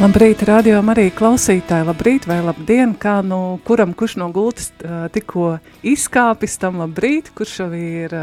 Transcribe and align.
Labrīt, 0.00 0.40
radio 0.48 0.78
arī 0.88 1.10
klausītāji, 1.12 1.84
labrīt 1.84 2.24
vai 2.24 2.38
labdien, 2.40 2.94
kā 2.96 3.18
nu 3.20 3.58
kuram, 3.68 3.90
kurš 3.92 4.14
no 4.16 4.30
gultas 4.32 4.70
tikko 5.12 5.58
izkāpis, 5.84 6.54
tam 6.62 6.78
labrīt, 6.80 7.28
kurš 7.36 7.58
jau 7.58 7.66
ir 7.76 8.14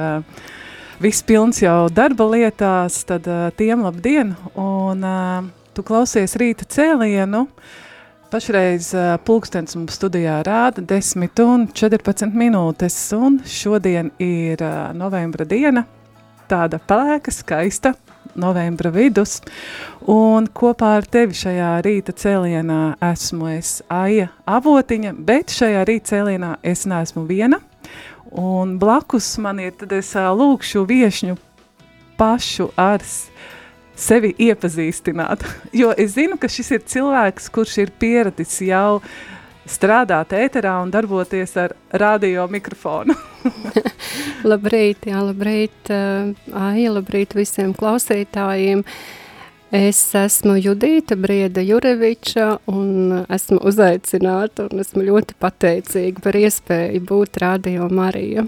viss 0.97 1.21
pilns 1.21 1.61
jau 1.61 1.85
darba 1.93 2.25
lietās, 2.31 2.97
tad 3.05 3.29
tiem 3.61 3.85
labdien, 3.85 4.33
un 4.57 5.05
tu 5.77 5.85
klausies 5.85 6.33
rīta 6.41 6.65
cēlienu, 6.65 7.43
pašreiz 8.33 8.89
pulkstens 9.29 9.77
mums 9.77 10.01
studijā 10.01 10.39
rāda 10.49 10.81
10 10.81 11.45
un 11.45 11.69
14 11.77 12.33
minūtes, 12.33 12.97
un 13.13 13.37
šodien 13.45 14.09
ir 14.17 14.65
novembra 14.97 15.45
diena, 15.45 15.85
tāda 16.49 16.81
pelēka, 16.81 17.37
skaista, 17.37 17.93
novembra 18.39 18.91
vidus, 18.93 19.39
un 20.07 20.47
kopā 20.47 20.93
ar 20.99 21.07
tevi 21.09 21.35
šajā 21.37 21.71
rīta 21.85 22.15
cēlienā 22.15 22.97
esmu 23.09 23.49
es 23.55 23.79
Aija 23.91 24.29
Avotiņa, 24.47 25.15
bet 25.27 25.53
šajā 25.55 25.83
rīta 25.89 26.13
cēlienā 26.13 26.53
es 26.63 26.85
neesmu 26.89 27.25
viena, 27.29 27.59
un 28.31 28.77
blakus 28.79 29.33
man 29.41 29.61
ir, 29.63 29.73
tad 29.79 29.95
es 29.97 30.13
lūkšu 30.15 30.85
viešņu 30.87 31.37
pašu 32.17 32.71
ar 32.77 33.03
sevi 33.97 34.33
iepazīstināt, 34.47 35.45
jo 35.81 35.93
es 35.97 36.15
zinu, 36.17 36.37
ka 36.39 36.49
šis 36.51 36.75
ir 36.77 36.85
cilvēks, 36.93 37.49
kurš 37.53 37.79
ir 37.85 37.93
pieradis 37.99 38.59
jau 38.65 39.01
strādāt 39.69 40.33
ēterā 40.37 40.77
un 40.83 40.91
darboties 40.93 41.53
ar 41.59 41.75
radio 42.01 42.47
mikrofonu. 42.51 43.15
labrīt, 44.51 45.07
jā, 45.11 45.21
labrīt, 45.23 45.91
uh, 45.93 46.33
Aija, 46.67 46.91
labrīt 46.97 47.35
visiem 47.37 47.73
klausītājiem. 47.77 48.83
Es 49.77 49.99
esmu 50.15 50.55
Judīta 50.63 51.17
Brieda 51.19 51.59
Jureviča 51.59 52.53
un 52.71 53.25
esmu 53.27 53.59
uzaicināta 53.67 54.69
un 54.69 54.79
esmu 54.79 55.03
ļoti 55.09 55.35
pateicīga 55.43 56.23
par 56.23 56.39
iespēju 56.39 57.03
būt 57.09 57.43
Radio 57.43 57.89
Marija. 57.91 58.47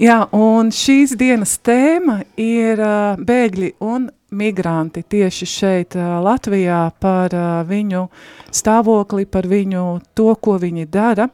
Jā, 0.00 0.22
un 0.32 0.70
šīs 0.74 1.14
dienas 1.18 1.58
tēma 1.64 2.22
ir 2.40 2.80
uh, 2.80 3.20
bēgļi 3.20 3.74
un 3.84 4.08
migranti 4.32 5.02
tieši 5.02 5.48
šeit 5.48 5.96
uh, 5.98 6.18
Latvijā 6.24 6.80
par 7.02 7.34
uh, 7.36 7.48
viņu 7.68 8.06
stāvokli, 8.52 9.26
par 9.26 9.48
viņu 9.50 9.84
to, 10.16 10.30
ko 10.40 10.56
viņi 10.62 10.86
dara. 10.92 11.28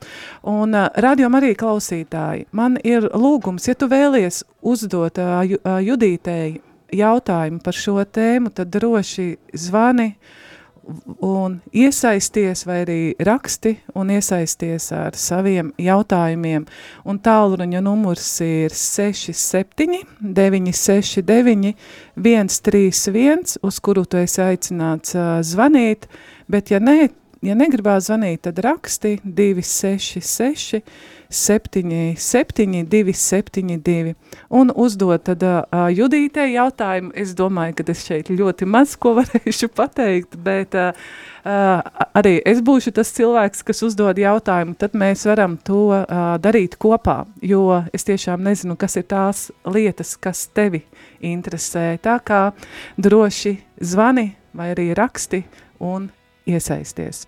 Un 0.49 0.75
uh, 0.75 0.89
radio 0.97 1.31
arī 1.39 1.55
klausītāji, 1.59 2.49
man 2.53 2.81
ir 2.83 3.07
lūgums, 3.15 3.69
ja 3.69 3.77
tu 3.79 3.91
vēlies 3.91 4.43
uzdot 4.63 5.21
uh, 5.23 5.45
Judītei 5.85 6.59
jautājumu 6.99 7.63
par 7.63 7.77
šo 7.77 8.03
tēmu, 8.03 8.51
tad 8.57 8.73
droši 8.75 9.31
zvani 9.55 10.13
uh, 10.15 10.37
un 11.25 11.59
iesaisties 11.75 12.65
vai 12.69 12.79
arī 12.85 13.01
raksti 13.25 13.75
un 13.99 14.11
iesaisties 14.15 14.91
ar 14.97 15.17
saviem 15.19 15.73
jautājumiem. 15.83 16.67
Un 17.09 17.21
tālruņa 17.25 17.83
numurs 17.85 18.27
ir 18.45 18.75
67 18.75 20.03
969 20.21 21.75
131, 22.17 23.59
uz 23.63 23.81
kuru 23.85 24.05
tu 24.09 24.21
esi 24.21 24.43
aicināts 24.43 25.15
uh, 25.19 25.39
zvanīt, 25.45 26.09
bet 26.51 26.73
ja, 26.73 26.81
ne, 26.83 27.11
ja 27.45 27.55
negribās 27.59 28.09
zvanīt, 28.09 28.43
tad 28.49 28.59
raksti 28.65 29.19
266 29.25 30.83
77 31.31 32.85
272 32.89 34.15
un 34.49 34.73
uzdot 34.75 35.25
tad 35.29 35.43
uh, 35.45 35.89
Judītei 35.93 36.55
jautājumu. 36.55 37.13
Es 37.13 37.35
domāju, 37.37 37.77
ka 37.79 37.87
es 37.93 38.05
šeit 38.07 38.31
ļoti 38.33 38.69
maz 38.69 38.97
ko 38.97 39.13
varēšu 39.19 39.69
pateikt, 39.77 40.39
bet 40.45 40.77
uh, 40.79 40.97
uh, 41.45 42.09
arī 42.17 42.39
es 42.49 42.63
būšu 42.65 42.95
tas 42.97 43.13
cilvēks, 43.17 43.63
kas 43.69 43.85
uzdod 43.85 44.21
jautājumu, 44.21 44.77
tad 44.81 44.97
mēs 44.97 45.27
varam 45.29 45.59
to 45.61 45.85
uh, 45.93 46.35
darīt 46.41 46.79
kopā, 46.81 47.21
jo 47.45 47.83
es 47.93 48.09
tiešām 48.09 48.45
nezinu, 48.49 48.79
kas 48.81 48.97
ir 48.97 49.09
tās 49.09 49.49
lietas, 49.69 50.17
kas 50.17 50.47
tevi 50.49 50.87
interesē. 51.21 51.91
Tā 52.01 52.19
kā 52.25 52.45
droši 52.97 53.59
zvani 53.85 54.31
vai 54.57 54.73
arī 54.73 54.95
raksti 54.97 55.45
un 55.85 56.09
iesaisties. 56.49 57.27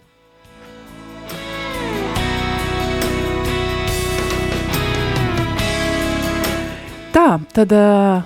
Tā, 7.10 7.41
tad 7.50 7.72
uh, 7.75 8.21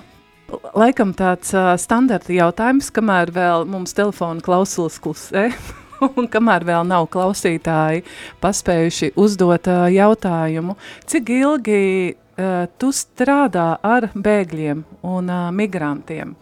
laikam 0.76 1.14
tāds 1.16 1.54
uh, 1.56 1.70
standarta 1.80 2.34
jautājums, 2.36 2.90
kamēr 2.92 3.30
vēl 3.32 3.64
mums 3.64 3.96
telefona 3.96 4.44
klausulas 4.44 4.98
klusē, 5.00 5.46
un 6.20 6.28
kamēr 6.28 6.66
vēl 6.68 6.84
nav 6.90 7.08
klausītāji 7.14 8.04
paspējuši 8.44 9.14
uzdot 9.16 9.72
uh, 9.72 9.86
jautājumu, 9.88 10.76
cik 11.08 11.32
ilgi 11.32 11.80
uh, 12.12 12.68
tu 12.76 12.92
strādā 12.92 13.70
ar 13.80 14.10
bēgļiem 14.12 14.84
un 15.00 15.32
uh, 15.32 15.48
migrantiem? 15.48 16.36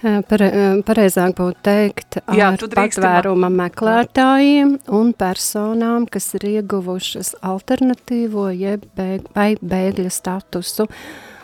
Pare, 0.00 0.46
pareizāk 0.88 1.34
būtu 1.36 1.60
teikt 1.60 2.16
Jā, 2.32 2.54
ar 2.54 2.62
patvēruma 2.72 3.50
meklētājiem 3.52 4.78
un 4.96 5.10
personām, 5.12 6.06
kas 6.08 6.30
ir 6.38 6.46
ieguvušas 6.54 7.34
alternatīvo 7.44 8.46
jeb 8.56 8.86
bēg, 8.96 9.26
vai 9.36 9.50
bēgļa 9.60 10.12
statusu. 10.14 10.86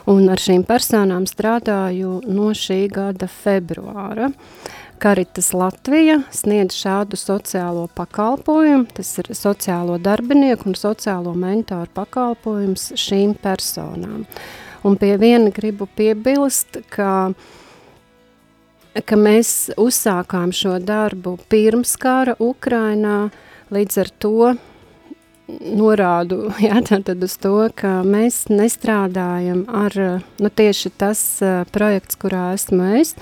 Un 0.09 0.31
ar 0.33 0.41
šīm 0.41 0.65
personām 0.65 1.27
strādāju 1.29 2.23
no 2.31 2.55
šī 2.57 2.87
gada 2.95 3.29
februāra. 3.29 4.31
Karitas 5.03 5.51
Latvija 5.53 6.23
sniedz 6.33 6.79
šādu 6.79 7.19
sociālo 7.21 7.85
pakalpojumu, 7.93 8.87
tas 8.97 9.11
ir 9.21 9.29
sociālo 9.37 9.99
darbinieku 10.01 10.71
un 10.71 10.79
sociālo 10.81 11.37
mentoru 11.37 11.93
pakalpojums 11.93 12.95
šīm 13.05 13.37
personām. 13.43 14.25
Un 14.87 14.97
pie 14.97 15.13
viena 15.21 15.53
gribu 15.53 15.91
piebilst, 15.99 16.81
ka 16.95 17.11
uh, 17.35 17.55
ka 19.05 19.19
mēs 19.21 19.51
uzsākām 19.81 20.53
šo 20.57 20.79
darbu 20.81 21.37
pirms 21.51 21.97
kara 22.01 22.37
Ukrainā, 22.41 23.29
līdz 23.75 23.99
ar 24.03 24.13
to 24.23 24.55
norādu 25.49 26.51
jā, 26.67 26.81
tad 26.87 27.23
uz 27.23 27.37
to, 27.43 27.59
ka 27.77 28.01
mēs 28.07 28.47
nestrādājam 28.53 29.67
ar, 29.69 29.99
nu 30.43 30.51
tieši 30.51 30.95
tas 30.99 31.23
uh, 31.45 31.63
projekts, 31.75 32.19
kurā 32.21 32.53
esmu 32.57 32.97
es, 33.01 33.15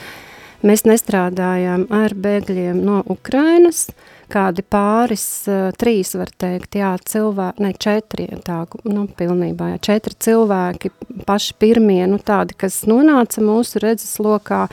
mēs 0.64 0.86
nestrādājam 0.88 1.88
ar 1.92 2.14
bēgļiem 2.16 2.80
no 2.84 3.02
Ukrainas, 3.12 3.88
uh, 3.90 4.10
kādi 4.34 4.64
pāris, 4.66 5.24
uh, 5.50 5.68
trīs 5.78 6.14
var 6.16 6.30
teikt, 6.40 6.78
jā, 6.78 6.92
cilvēki, 7.10 7.62
ne 7.64 7.72
četri, 7.80 8.26
tā, 8.44 8.62
nu, 8.88 9.06
pilnībā, 9.18 9.74
jā, 9.74 9.80
četri 9.90 10.16
cilvēki, 10.26 10.92
paši 11.28 11.56
pirmie, 11.60 12.02
nu, 12.10 12.18
tādi, 12.22 12.56
kas 12.58 12.82
nonāca 12.90 13.44
mūsu 13.44 13.82
redzes 13.84 14.16
lokā, 14.22 14.66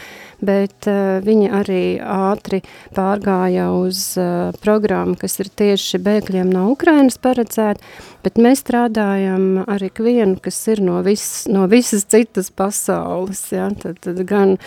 bet 0.45 0.89
uh, 0.89 1.19
viņi 1.23 1.49
arī 1.61 1.83
ātri 2.01 2.61
pārgāja 2.95 3.71
uz 3.77 4.03
uh, 4.19 4.51
programmu, 4.63 5.17
kas 5.19 5.39
ir 5.43 5.51
tieši 5.61 6.01
bēgļiem 6.03 6.51
no 6.53 6.67
Ukrainas 6.73 7.19
paredzēta, 7.21 7.81
bet 8.25 8.37
mēs 8.41 8.61
strādājam 8.65 9.63
ar 9.65 9.81
ikvienu, 9.81 10.37
kas 10.43 10.59
ir 10.69 10.83
no, 10.85 10.99
vis, 11.05 11.45
no 11.49 11.65
visas 11.71 12.05
citas 12.09 12.51
pasaules, 12.53 13.43
jā, 13.53 13.71
tad, 13.81 13.97
tad 14.03 14.21
gan 14.29 14.57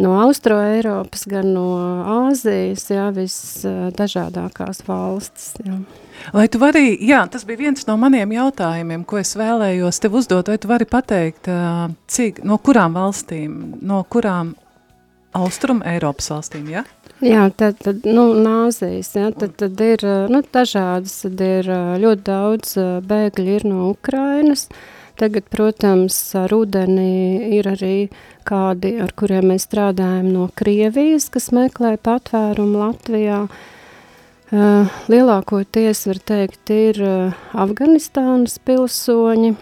no 0.00 0.16
Austro 0.22 0.56
Eiropas, 0.62 1.26
gan 1.28 1.52
no 1.52 1.68
Āzijas, 2.22 2.88
jā, 2.92 3.10
viss 3.12 3.66
dažādi 3.66 4.12
dažādākās 4.22 4.82
valstis. 4.86 5.52
Jā. 5.64 5.78
Vai 6.32 6.46
tu 6.48 6.60
vari, 6.62 6.96
jā, 7.00 7.24
tas 7.30 7.44
bija 7.44 7.58
viens 7.58 7.86
no 7.88 7.96
maniem 7.96 8.32
jautājumiem, 8.32 9.04
ko 9.04 9.18
es 9.18 9.34
vēlējos 9.36 10.00
tev 10.02 10.18
uzdot, 10.20 10.48
vai 10.48 10.58
tu 10.58 10.68
vari 10.68 10.86
pateikt, 10.86 11.48
cik, 12.06 12.42
no 12.44 12.58
kurām 12.58 12.94
valstīm, 12.94 13.78
no 13.82 14.02
kurām 14.04 14.54
Austrum 15.32 15.80
Eiropas 15.86 16.28
valstīm, 16.32 16.66
ja? 16.72 16.82
Jā, 17.22 17.46
tad, 17.54 17.78
tad 17.84 18.02
nu, 18.08 18.32
nāzijas, 18.34 19.12
ja, 19.14 19.28
tad, 19.30 19.54
tad 19.60 19.78
ir 19.80 20.02
nu, 20.28 20.40
dažādas, 20.42 21.20
tad 21.22 21.40
ir 21.44 21.68
ļoti 22.02 22.24
daudz 22.26 22.74
bēgļi 23.06 23.54
ir 23.60 23.66
no 23.70 23.92
Ukrainas. 23.92 24.66
Tagad, 25.20 25.46
protams, 25.52 26.16
rudenī 26.50 27.54
ir 27.54 27.68
arī 27.70 27.96
kādi, 28.48 28.96
ar 29.04 29.12
kuriem 29.14 29.52
mēs 29.52 29.68
strādājam 29.68 30.32
no 30.34 30.48
Krievijas, 30.58 31.28
kas 31.30 31.52
meklē 31.54 31.94
patvērumu 32.02 32.80
Latvijā. 32.80 33.44
Lielākoties, 35.12 36.00
var 36.10 36.20
teikt, 36.28 36.72
ir 36.74 36.98
Afganistānas 37.54 38.58
pilsoņi, 38.66 39.52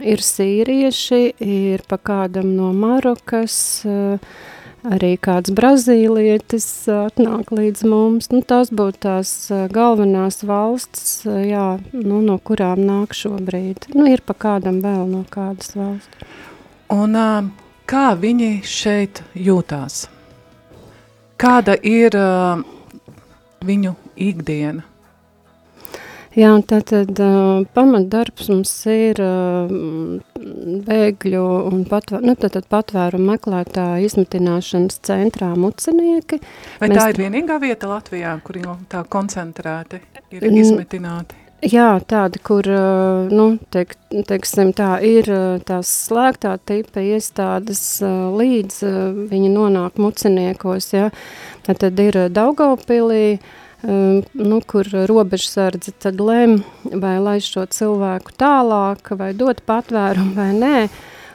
ir 0.00 0.24
sīrieši, 0.24 1.20
ir 1.44 1.84
pa 1.90 2.00
kādam 2.00 2.54
no 2.56 2.72
Marokas, 2.74 3.60
uh, 3.84 4.40
arī 4.86 5.14
kāds 5.20 5.52
brazīlietis 5.54 6.66
atnāk 6.92 7.52
līdz 7.54 7.84
mums. 7.88 8.30
Nu, 8.32 8.42
tās 8.42 8.72
būtu 8.74 9.02
tās 9.06 9.32
galvenās 9.72 10.42
valsts, 10.46 11.24
jā, 11.26 11.66
nu, 11.92 12.20
no 12.24 12.38
kurām 12.38 12.82
nāk 12.86 13.16
šobrīd. 13.16 13.90
Nu, 13.94 14.06
ir 14.10 14.24
pa 14.26 14.36
kādam 14.46 14.80
vēl 14.84 15.06
no 15.10 15.24
kādas 15.30 15.74
valsts. 15.78 16.28
Un 16.90 17.14
kā 17.90 18.06
viņi 18.18 18.52
šeit 18.66 19.22
jūtās? 19.38 20.06
Kāda 21.40 21.76
ir 21.86 22.16
viņu 23.64 23.96
ikdiena? 24.20 24.89
Jā, 26.38 26.52
tātad 26.62 27.10
uh, 27.18 27.64
pamatdarbs 27.74 28.52
mums 28.52 28.70
ir 28.86 29.18
uh, 29.18 29.70
bēgļu 30.86 31.42
un 31.66 31.80
patvēr, 31.90 32.22
nu, 32.22 32.36
tātad 32.38 32.68
patvērumu 32.70 33.32
meklētāju 33.32 34.06
izmitināšanas 34.06 35.00
centrā 35.08 35.50
mucinieki. 35.58 36.38
Vai 36.78 36.88
Mēs 36.92 37.00
tā 37.00 37.06
ir 37.10 37.18
vienīgā 37.24 37.56
vieta 37.64 37.90
Latvijā, 37.90 38.36
kur 38.46 38.60
jau 38.62 38.76
tā 38.92 39.02
koncentrēti 39.10 39.98
ir 40.30 40.46
izmitināti? 40.52 41.34
Jā, 41.66 41.98
tādi, 42.08 42.38
kur, 42.46 42.64
nu, 43.28 43.46
teik, 43.74 43.96
teiksim, 44.08 44.70
tā 44.72 44.94
ir 45.04 45.26
tās 45.68 45.90
slēgtā 46.06 46.54
tipa 46.64 47.02
iestādes 47.04 47.82
līdz 48.38 48.78
viņi 49.28 49.50
nonāk 49.52 49.98
muciniekos, 50.00 50.88
ja. 50.94 51.10
Tad 51.66 52.00
ir 52.00 52.16
Daugavpilī, 52.32 53.26
uh, 53.34 53.58
nu, 53.82 54.60
kur 54.66 54.88
robežsardze 55.08 55.94
tad 55.98 56.20
lem, 56.20 56.60
vai 56.84 57.16
lai 57.22 57.38
šo 57.44 57.64
cilvēku 57.70 58.34
tālāk, 58.40 59.12
vai 59.16 59.32
dot 59.36 59.62
patvērumu 59.68 60.36
vai 60.36 60.50
nē. 60.56 60.76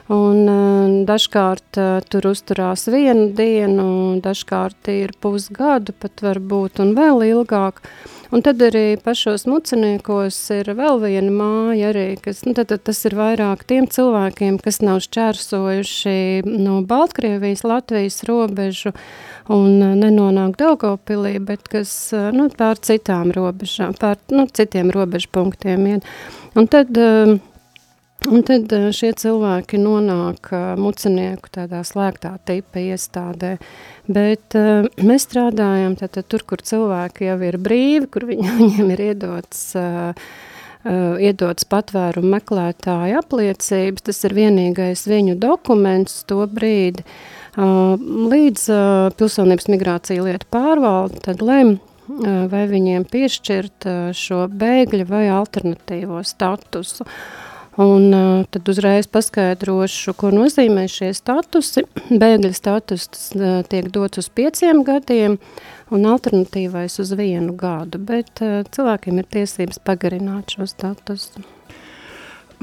Un, 0.06 0.44
uh, 0.46 0.90
dažkārt 1.02 1.78
uh, 1.82 1.96
tur 2.06 2.28
uzturās 2.30 2.86
vienu 2.86 3.32
dienu, 3.34 3.86
dažkārt 4.22 4.86
ir 4.92 5.16
pusgadu, 5.18 5.96
pat 5.98 6.22
varbūt 6.22 6.78
un 6.84 6.92
vēl 6.94 7.24
ilgāk. 7.26 7.82
Un 8.34 8.42
tad 8.42 8.62
arī 8.64 8.96
pašos 8.98 9.44
muciniekos 9.46 10.38
ir 10.56 10.72
vēl 10.74 10.98
viena 11.02 11.30
māja 11.30 11.92
arī, 11.92 12.06
kas, 12.22 12.42
nu, 12.46 12.56
tad, 12.58 12.72
tad 12.72 12.82
tas 12.88 13.04
ir 13.06 13.14
vairāk 13.18 13.62
tiem 13.70 13.86
cilvēkiem, 13.90 14.58
kas 14.64 14.80
nav 14.82 15.02
šķērsojuši 15.06 16.46
no 16.50 16.80
Baltkrievijas, 16.88 17.62
Latvijas 17.66 18.22
robežu, 18.26 18.94
un 19.52 19.78
uh, 19.78 19.94
nenonāk 19.98 20.56
Daugavpilī, 20.58 21.36
bet 21.46 21.70
kas 21.70 21.92
uh, 22.16 22.32
nu, 22.34 22.48
pār 22.50 22.80
citām 22.82 23.30
robežām, 23.36 23.94
pār 23.98 24.18
nu, 24.34 24.48
citiem 24.50 24.90
robežu 24.94 25.30
punktiem. 25.34 25.86
Ja. 25.86 26.00
Un 26.58 26.66
tad, 26.72 26.90
uh, 26.98 27.36
un 28.30 28.42
tad 28.46 28.72
šie 28.96 29.12
cilvēki 29.20 29.80
nonāk 29.82 30.50
mucinieku 30.80 31.52
tādā 31.58 31.82
slēgtā 31.86 32.36
tipa 32.48 32.82
iestādē, 32.82 33.56
bet 34.08 34.56
mēs 34.56 35.28
strādājam 35.28 35.94
tātad 36.00 36.28
tur, 36.32 36.46
kur 36.48 36.64
cilvēki 36.64 37.30
jau 37.30 37.38
ir 37.46 37.60
brīvi, 37.62 38.10
kur 38.10 38.28
viņi, 38.32 38.52
viņiem 38.60 38.92
ir 38.96 39.08
iedots 39.12 39.72
uh, 39.78 40.28
Uh, 40.86 41.16
iedots 41.18 41.66
patvērumu 41.66 42.28
meklētāju 42.36 43.16
apliecības, 43.18 44.04
tas 44.06 44.20
ir 44.28 44.36
vienīgais 44.36 45.00
viņu 45.10 45.32
dokuments 45.42 46.20
to 46.30 46.44
brīdi, 46.46 47.02
uh, 47.02 47.24
Līdz 47.56 48.66
pilsonības 49.16 49.70
migrācija 49.72 50.24
lietu 50.26 50.48
pārvalde 50.52 51.22
tad 51.24 51.40
lem, 51.40 51.78
vai 52.52 52.66
viņiem 52.68 53.06
piešķirt 53.08 53.86
šo 54.14 54.42
bēgļu 54.52 55.06
vai 55.08 55.24
alternatīvo 55.32 56.20
statusu. 56.20 57.06
Un 57.82 58.12
uh, 58.16 58.44
tad 58.48 58.68
uzreiz 58.72 59.08
paskaidrošu, 59.12 60.14
ko 60.16 60.30
nozīmē 60.32 60.86
šie 60.88 61.10
statusi. 61.16 61.84
Bēgļa 62.22 62.52
status 62.56 63.08
uh, 63.36 63.60
tiek 63.68 63.90
dots 63.92 64.22
uz 64.22 64.30
pieciem 64.32 64.80
gadiem 64.86 65.36
un 65.92 66.06
alternatīvais 66.08 66.96
uz 67.02 67.12
vienu 67.18 67.52
gadu, 67.58 68.00
bet 68.00 68.40
uh, 68.44 68.62
cilvēkiem 68.72 69.20
ir 69.20 69.28
tiesības 69.36 69.82
pagarināt 69.84 70.56
šo 70.56 70.68
statusu. 70.70 71.44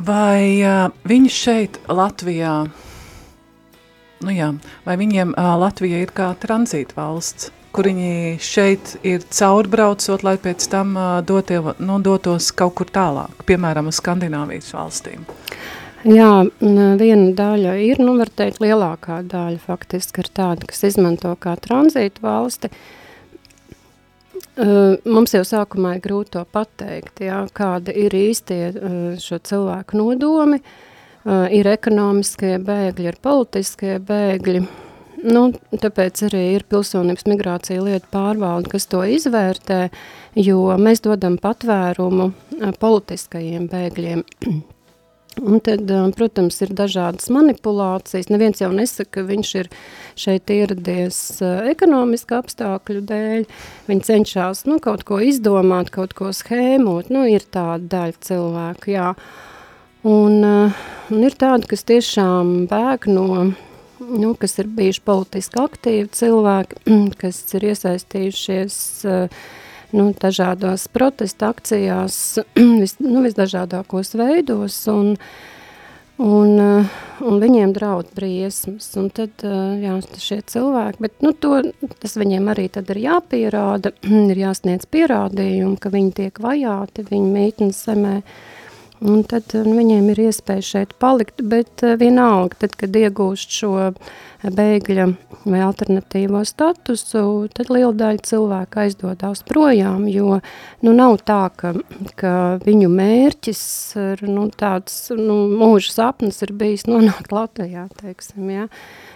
Vai 0.01 0.57
uh, 0.65 0.89
viņi 1.05 1.29
šeit 1.29 1.77
Latvijā 1.91 2.63
Nu 4.23 4.31
jā, 4.31 4.53
vai 4.87 4.95
viņiem 4.99 5.33
uh, 5.35 5.55
Latvija 5.59 5.99
ir 5.99 6.11
kā 6.15 6.29
tranzīta 6.39 6.95
valsts, 6.95 7.49
kur 7.73 7.89
viņi 7.89 8.37
šeit 8.43 8.95
ir 9.01 9.23
caurbraucot, 9.33 10.23
lai 10.25 10.35
pēc 10.41 10.67
tam 10.69 10.93
dotie, 11.25 11.59
nu, 11.81 11.97
dotos 12.05 12.51
kaut 12.55 12.75
kur 12.79 12.91
tālāk, 12.93 13.45
piemēram, 13.49 13.89
uz 13.89 13.97
Skandināvijas 14.01 14.69
valstīm? 14.75 15.25
Jā, 16.03 16.43
viena 16.59 17.29
daļa 17.37 17.77
ir, 17.79 18.01
nu 18.03 18.17
var 18.19 18.27
teikt, 18.27 18.59
lielākā 18.59 19.21
daļa 19.31 19.61
faktiski 19.63 20.19
ir 20.19 20.29
tāda, 20.35 20.67
kas 20.67 20.83
izmanto 20.89 21.31
kā 21.39 21.55
tranzītu 21.63 22.25
valsti. 22.25 22.71
Mums 25.07 25.33
jau 25.33 25.41
sākumā 25.47 25.95
ir 25.95 26.03
grūti 26.03 26.35
to 26.35 26.43
pateikt, 26.53 27.23
jā, 27.23 27.39
kāda 27.55 27.95
ir 27.95 28.13
īstie 28.13 28.67
šo 29.23 29.39
cilvēku 29.47 29.97
nodomi, 29.97 30.59
ir 31.55 31.71
ekonomiskie 31.71 32.57
bēgļi, 32.61 33.07
ir 33.09 33.21
politiskie 33.23 33.95
bēgļi. 34.03 34.65
Nu, 35.23 35.45
tāpēc 35.79 36.25
arī 36.27 36.41
ir 36.57 36.65
pilsonības 36.67 37.23
migrācija 37.31 37.79
lieta 37.85 38.09
pārvalde, 38.11 38.67
kas 38.73 38.89
to 38.91 39.05
izvērtē, 39.07 39.87
jo 40.35 40.65
mēs 40.75 41.03
dodam 41.05 41.37
patvērumu 41.39 42.33
politiskajiem 42.81 43.69
bēgļiem. 43.71 44.23
Un 45.41 45.63
tad, 45.65 45.89
protams, 46.13 46.59
ir 46.61 46.75
dažādas 46.77 47.31
manipulācijas. 47.33 48.27
Neviens 48.29 48.59
jau 48.61 48.69
nesaka, 48.75 49.15
ka 49.17 49.23
viņš 49.25 49.53
ir 49.63 49.69
šeit 50.19 50.51
ieradies 50.53 51.17
ekonomiska 51.71 52.43
apstākļu 52.43 53.01
dēļ. 53.09 53.47
Viņi 53.87 54.07
cenšas 54.11 54.67
nu, 54.69 54.77
kaut 54.83 55.07
ko 55.07 55.17
izdomāt, 55.23 55.89
kaut 55.95 56.13
ko 56.19 56.29
schēmot. 56.35 57.09
Nu, 57.09 57.25
ir 57.25 57.47
tāda 57.49 57.87
daļa 57.95 58.21
cilvēku, 58.27 58.93
jā. 58.93 59.09
Un, 60.05 60.37
un 60.43 61.25
ir 61.25 61.39
tādi, 61.39 61.71
kas 61.71 61.87
tiešām 61.89 62.67
bēg 62.69 63.09
no, 63.09 63.27
nu, 64.09 64.33
kas 64.39 64.57
ir 64.61 64.69
bijuši 64.73 65.01
politiski 65.05 65.59
aktīvi 65.61 66.09
cilvēki, 66.13 66.83
kas 67.21 67.41
ir 67.57 67.67
iesaistījušies 67.71 68.77
uh, 69.09 69.41
nu, 69.93 70.09
dažādās 70.19 70.87
protesta 70.93 71.51
akcijās, 71.53 72.19
vis, 72.83 72.97
nu, 73.03 73.23
visdažādākos 73.25 74.15
veidos, 74.19 74.77
un, 74.91 75.13
un, 76.21 76.53
uh, 76.61 76.95
un 77.23 77.43
viņiem 77.43 77.75
draud 77.75 78.09
briesmas. 78.17 78.89
Un 78.99 79.11
tad, 79.13 79.35
uh, 79.47 79.75
jā, 79.81 79.97
šie 80.21 80.41
cilvēki, 80.53 81.03
bet 81.07 81.21
nu, 81.25 81.33
to, 81.33 81.61
tas 81.99 82.17
viņiem 82.19 82.49
arī 82.53 82.69
tad 82.73 82.89
ir 82.95 83.03
jāpierāda, 83.05 83.93
ir 84.31 84.43
jāsniedz 84.45 84.89
pierādījumi, 84.91 85.77
ka 85.81 85.93
viņi 85.93 86.17
tiek 86.23 86.43
vajāti, 86.43 87.07
viņi 87.11 87.37
mītnes 87.37 87.85
zemē, 87.87 88.17
uh, 88.23 88.52
Un 89.03 89.23
tad 89.27 89.51
un 89.59 89.73
viņiem 89.75 90.05
ir 90.13 90.21
iespēja 90.29 90.63
šeit 90.63 90.93
palikt, 91.01 91.41
bet 91.43 91.83
uh, 91.83 91.97
vienalga, 91.99 92.61
tad, 92.63 92.77
kad 92.79 92.95
iegūst 92.95 93.51
šo 93.51 93.73
bēgļa 94.43 95.07
vai 95.43 95.61
alternatīvo 95.63 96.41
statusu, 96.47 97.23
tad 97.55 97.71
liela 97.71 97.93
daļa 97.99 98.23
cilvēku 98.27 98.81
aizdodās 98.83 99.43
projām, 99.47 100.05
jo 100.11 100.39
nu, 100.83 100.93
nav 100.95 101.17
tā, 101.27 101.47
ka, 101.55 101.73
ka 102.19 102.33
viņu 102.63 102.89
mērķis 102.91 103.63
ir 104.03 104.23
nu, 104.27 104.47
tāds 104.55 104.97
nu, 105.15 105.43
mūža 105.51 105.95
sapnis 105.97 106.41
ir 106.45 106.55
bijis 106.59 106.87
nonākt 106.89 107.31
Latvijā, 107.35 107.87
teiksim, 107.99 108.47
ja. 108.51 108.69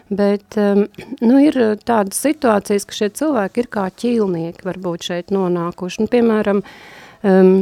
Bet 0.07 0.55
um, 0.59 0.85
nu, 1.19 1.39
ir 1.43 1.57
tādas 1.87 2.19
situācijas, 2.23 2.87
ka 2.87 2.95
šie 2.95 3.11
cilvēki 3.19 3.63
ir 3.63 3.71
kā 3.71 3.87
ķīlnieki 3.91 4.67
varbūt 4.67 5.09
šeit 5.09 5.33
nonākuši. 5.35 6.05
Nu, 6.05 6.11
piemēram, 6.11 6.63
um, 7.27 7.57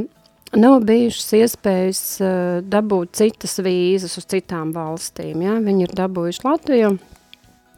nav 0.53 0.79
bijušas 0.85 1.33
iespējas 1.39 2.03
uh, 2.21 2.29
dabūt 2.61 3.15
citas 3.17 3.57
vīzas 3.63 4.17
uz 4.19 4.27
citām 4.29 4.73
valstīm. 4.75 5.41
Ja? 5.45 5.57
Viņi 5.63 5.87
ir 5.87 5.95
dabūjuši 5.97 6.45
Latviju, 6.45 6.91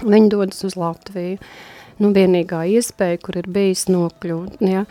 viņi 0.04 0.34
dodas 0.34 0.64
uz 0.68 0.78
Latviju. 0.80 1.40
Nu, 1.98 2.12
vienīgā 2.14 2.62
iespēja, 2.78 3.18
kur 3.24 3.40
ir 3.40 3.48
bijis 3.50 3.88
nokļūt. 3.90 4.60
Ja? 4.62 4.84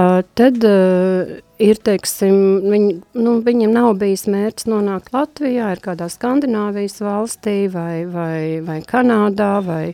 Uh, 0.00 0.22
tad 0.38 0.62
uh, 0.64 1.34
ir, 1.60 1.80
teiksim, 1.84 2.36
viņi, 2.70 2.94
nu, 3.20 3.34
viņiem 3.44 3.74
nav 3.74 3.90
bijis 4.00 4.24
mērķis 4.30 4.70
nonākt 4.70 5.12
Latvijā, 5.12 5.74
ir 5.74 5.82
kādā 5.84 6.08
Skandināvijas 6.08 7.02
valstī 7.04 7.64
vai, 7.72 8.06
vai, 8.08 8.62
vai 8.64 8.78
Kanādā 8.86 9.52
vai, 9.66 9.84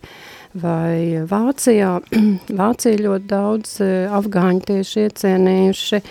vai 0.54 1.24
Vācijā. 1.26 1.96
Vācija 2.60 3.02
ļoti 3.02 3.30
daudz 3.32 3.78
afgāņu 4.20 4.66
tieši 4.70 5.06
iecienījuši. 5.08 6.02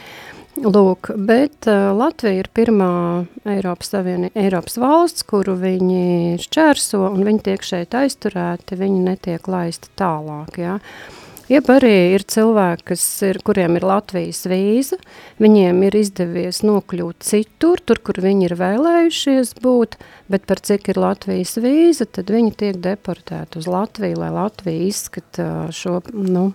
Lūk, 0.56 1.10
bet 1.28 1.68
uh, 1.68 1.90
Latvija 1.98 2.46
ir 2.46 2.48
pirmā 2.56 3.26
Eiropas, 3.44 3.92
Savieni, 3.92 4.30
Eiropas 4.40 4.80
valsts, 4.80 5.26
kuru 5.28 5.58
viņi 5.60 6.40
šķērso 6.46 7.02
un 7.10 7.28
viņi 7.28 7.44
tiek 7.50 7.66
šeit 7.66 7.98
aizturēti, 7.98 8.80
viņi 8.80 9.04
netiek 9.10 9.52
laisti 9.52 9.92
tālāk. 10.00 10.62
Ja? 10.64 10.78
Uh, 10.80 11.22
Jeb 11.46 11.68
arī 11.70 12.16
ir 12.16 12.24
cilvēki, 12.26 12.96
ir, 13.28 13.38
kuriem 13.46 13.76
ir 13.78 13.84
Latvijas 13.86 14.40
vīza, 14.50 14.98
viņiem 15.38 15.84
ir 15.86 15.98
izdevies 16.00 16.64
nokļūt 16.66 17.22
citur, 17.28 17.84
tur, 17.86 18.02
kur 18.02 18.18
viņi 18.24 18.48
ir 18.48 18.56
vēlējušies 18.58 19.54
būt, 19.62 20.00
bet 20.34 20.48
par 20.50 20.64
cik 20.66 20.90
ir 20.90 21.02
Latvijas 21.04 21.54
vīza, 21.62 22.10
tad 22.10 22.34
viņi 22.34 22.56
tiek 22.64 22.82
deportēti 22.82 23.62
uz 23.62 23.70
Latviju, 23.70 24.24
lai 24.24 24.32
Latvija 24.34 24.88
izskata 24.90 25.48
šo, 25.70 26.00
nu, 26.18 26.48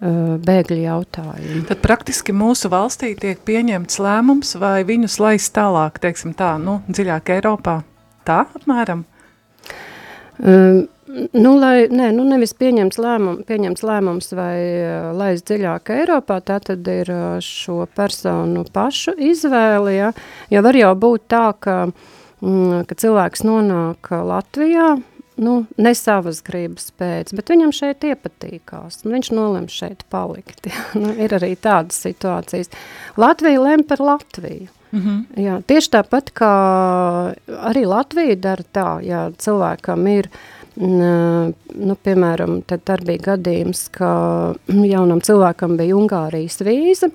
bēgļu 0.00 0.80
jautājumu. 0.82 1.62
Tad 1.70 1.80
praktiski 1.84 2.34
mūsu 2.36 2.70
valstī 2.72 3.14
tiek 3.18 3.40
pieņemts 3.46 4.00
lēmums, 4.02 4.56
vai 4.60 4.80
viņus 4.88 5.20
laist 5.22 5.54
tālāk, 5.56 6.00
teiksim 6.02 6.34
tā, 6.36 6.56
nu, 6.62 6.80
dziļāk 6.90 7.32
Eiropā. 7.38 7.80
Tā 8.26 8.44
apmēram? 8.58 9.06
Um, 10.42 10.84
Nu, 11.32 11.52
lai, 11.56 11.86
nē, 11.88 12.10
nu 12.12 12.24
nevis 12.26 12.50
pieņemts, 12.58 12.98
lēmum, 13.00 13.36
pieņemts 13.46 13.84
lēmums 13.86 14.32
vai 14.36 14.56
uh, 14.58 15.12
laist 15.16 15.46
dziļāk 15.48 15.92
Eiropā, 15.94 16.40
tā 16.44 16.58
tad 16.60 16.88
ir 16.90 17.08
uh, 17.14 17.38
šo 17.40 17.86
personu 17.96 18.64
pašu 18.74 19.14
izvēle, 19.14 19.94
ja? 19.94 20.10
jo 20.52 20.62
var 20.66 20.76
jau 20.76 20.90
būt 21.06 21.28
tā, 21.30 21.44
ka, 21.62 21.76
mm, 22.42 22.84
ka 22.90 22.98
cilvēks 22.98 23.46
nonāk 23.46 24.10
Latvijā, 24.28 24.90
nu, 25.36 25.56
ne 25.76 25.92
savas 25.94 26.42
gribas 26.46 26.90
pēc, 26.98 27.34
bet 27.36 27.52
viņam 27.52 27.74
šeit 27.76 28.06
iepatīkās, 28.08 29.02
un 29.04 29.16
viņš 29.16 29.32
nolem 29.36 29.68
šeit 29.72 30.06
palikt, 30.12 30.68
ja? 30.70 30.86
nu, 31.02 31.12
ir 31.14 31.36
arī 31.36 31.54
tādas 31.56 32.00
situācijas. 32.06 32.72
Latvija 33.20 33.62
lem 33.62 33.84
par 33.84 34.00
Latviju. 34.00 34.68
Mm 34.92 35.00
-hmm. 35.02 35.42
Jā, 35.42 35.62
tieši 35.66 35.90
tāpat 35.90 36.30
kā 36.32 36.52
arī 37.68 37.86
Latvija 37.86 38.36
dara 38.36 38.64
tā, 38.72 39.00
ja 39.02 39.30
cilvēkam 39.38 40.06
ir 40.06 40.28
uh, 40.30 40.66
Nu, 40.76 41.94
piemēram, 42.04 42.58
tad 42.68 42.90
arī 42.92 43.14
bija 43.14 43.22
gadījums, 43.32 43.86
ka 43.96 44.08
jaunam 44.68 45.22
cilvēkam 45.24 45.78
bija 45.78 45.96
Ungārijas 45.96 46.60
vīza. 46.60 47.08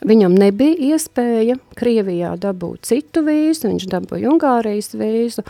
Viņam 0.00 0.32
nebija 0.32 0.94
iespēja 0.94 1.58
Krievijā 1.76 2.32
dabūt 2.40 2.88
citu 2.88 3.20
vīzu, 3.26 3.68
viņš 3.68 3.84
dabūja 3.92 4.30
Ungārijas 4.32 4.94
vīzu, 4.96 5.44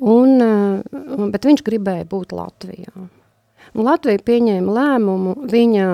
un, 0.00 1.30
bet 1.34 1.46
viņš 1.46 1.64
gribēja 1.66 2.08
būt 2.10 2.34
Latvijā. 2.34 2.94
Un 3.74 3.86
Latvija 3.88 4.22
pieņēma 4.22 4.74
lēmumu 4.78 5.36
viņa 5.50 5.86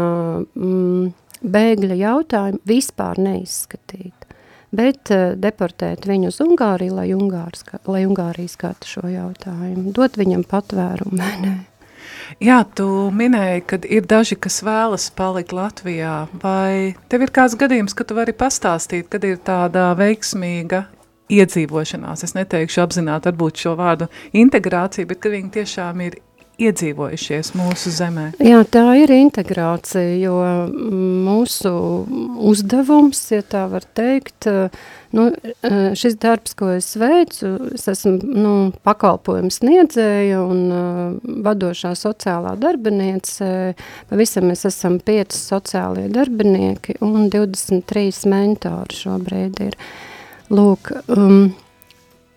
mm, 0.54 1.12
bēgļa 1.40 2.00
jautājumu 2.00 2.60
vispār 2.68 3.20
neizskatīt 3.22 4.20
bet 4.74 5.10
uh, 5.14 5.32
deportēt 5.38 6.06
viņu 6.08 6.30
uz 6.30 6.38
Ungāriju, 6.44 6.94
lai, 7.00 7.08
Ungārs, 7.16 7.64
lai 7.90 8.04
Ungārija 8.08 8.50
skata 8.50 8.88
šo 8.88 9.08
jautājumu, 9.10 9.90
dot 9.96 10.18
viņam 10.20 10.46
patvērumu. 10.50 11.58
Jā, 12.40 12.60
tu 12.78 12.86
minēji, 13.14 13.64
ka 13.66 13.78
ir 13.90 14.06
daži, 14.08 14.38
kas 14.38 14.60
vēlas 14.64 15.08
palikt 15.18 15.52
Latvijā. 15.54 16.28
Vai 16.42 16.94
tev 17.10 17.26
ir 17.26 17.32
kāds 17.34 17.56
gadījums, 17.58 17.94
ka 17.96 18.06
tu 18.06 18.16
vari 18.18 18.34
pastāstīt, 18.36 19.08
kad 19.10 19.26
ir 19.26 19.40
tāda 19.44 19.90
veiksmīga 19.98 20.84
iedzīvošanās? 21.30 22.24
Es 22.26 22.34
neteikšu 22.38 22.82
apzināti 22.84 23.30
varbūt 23.30 23.62
šo 23.64 23.76
vārdu 23.78 24.10
integrācija, 24.36 25.08
bet 25.10 25.22
kad 25.22 25.36
viņi 25.36 25.54
tiešām 25.60 26.04
ir 26.08 26.18
iedzīvojušies 26.60 27.52
mūsu 27.56 27.92
zemē? 27.94 28.26
Jā, 28.42 28.60
tā 28.68 28.84
ir 29.00 29.12
integrācija, 29.14 30.16
jo 30.20 30.36
mūsu 31.26 31.72
uzdevums, 32.50 33.22
ja 33.32 33.42
tā 33.46 33.64
var 33.72 33.86
teikt, 33.96 34.48
nu, 35.16 35.26
šis 35.98 36.18
darbs, 36.20 36.54
ko 36.58 36.72
es 36.76 36.92
veicu, 37.00 37.54
es 37.76 37.88
esmu 37.90 38.16
nu, 38.20 38.54
pakalpojums 38.86 39.60
sniedzēja 39.62 40.42
un 40.44 40.60
uh, 40.68 41.32
vadošā 41.46 41.94
sociālā 41.98 42.54
darbiniece, 42.60 43.50
pavisam 44.12 44.50
mēs 44.50 44.66
esam 44.70 45.00
pieci 45.02 45.38
sociālie 45.38 46.08
darbinieki 46.12 47.00
un 47.06 47.30
23 47.32 48.24
mentori 48.30 49.02
šobrīd 49.02 49.66
ir. 49.70 49.80
Lūk, 50.50 50.90
um, 51.14 51.52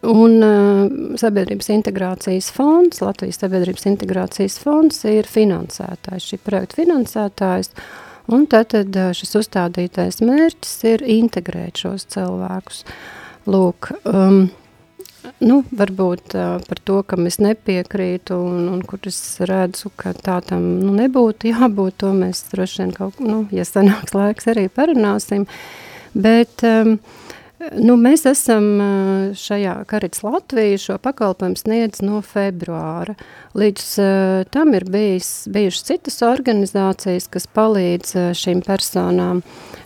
Un 0.04 0.42
uh, 0.44 0.90
Sabiedrības 1.16 1.70
integrācijas 1.72 2.50
fonds, 2.52 3.00
Latvijas 3.00 3.40
Sabiedrības 3.40 3.86
integrācijas 3.88 4.58
fonds 4.60 4.98
ir 5.08 5.30
finansētājs, 5.32 6.26
šī 6.28 6.40
projekta 6.44 6.82
finansētājs, 6.82 7.72
un 8.36 8.44
tātad 8.52 8.92
uh, 9.00 9.14
šis 9.16 9.32
uzstādītais 9.40 10.20
mērķis 10.20 10.76
ir 10.92 11.06
integrēt 11.08 11.86
šos 11.86 12.04
cilvēkus. 12.12 12.84
Lūk, 13.48 13.94
um, 14.12 14.50
nu, 15.40 15.62
varbūt 15.72 16.36
uh, 16.36 16.60
par 16.68 16.84
to, 16.84 17.00
kam 17.08 17.32
es 17.32 17.40
nepiekrītu 17.40 18.44
un, 18.44 18.68
un 18.76 18.84
kur 18.84 19.08
es 19.08 19.24
redzu, 19.40 19.94
ka 19.96 20.12
tā 20.20 20.42
tam 20.44 20.68
nu, 20.84 20.92
nebūtu 21.00 21.56
jābūt, 21.56 22.02
to 22.04 22.12
mēs 22.18 22.50
droši 22.52 22.84
vien 22.84 22.96
kaut, 23.00 23.24
nu, 23.24 23.46
ja 23.56 23.64
sanāks 23.68 24.20
laiks, 24.20 24.52
arī 24.52 24.68
parunāsim, 24.68 25.48
bet 26.12 26.68
um, 26.68 26.98
Nu, 27.72 27.96
mēs 27.96 28.26
esam 28.28 28.66
šajā 29.40 29.76
Karits 29.88 30.24
Latviju 30.26 30.80
šo 30.82 30.98
pakalpojumu 31.04 31.60
sniedz 31.60 32.02
no 32.04 32.20
februāra. 32.26 33.16
Līdz 33.56 33.86
tam 34.52 34.74
ir 34.76 34.84
bijis, 34.92 35.46
bijušas 35.54 35.86
citas 35.88 36.20
organizācijas, 36.28 37.30
kas 37.32 37.48
palīdz 37.56 38.16
šīm 38.36 38.64
personām. 38.66 39.44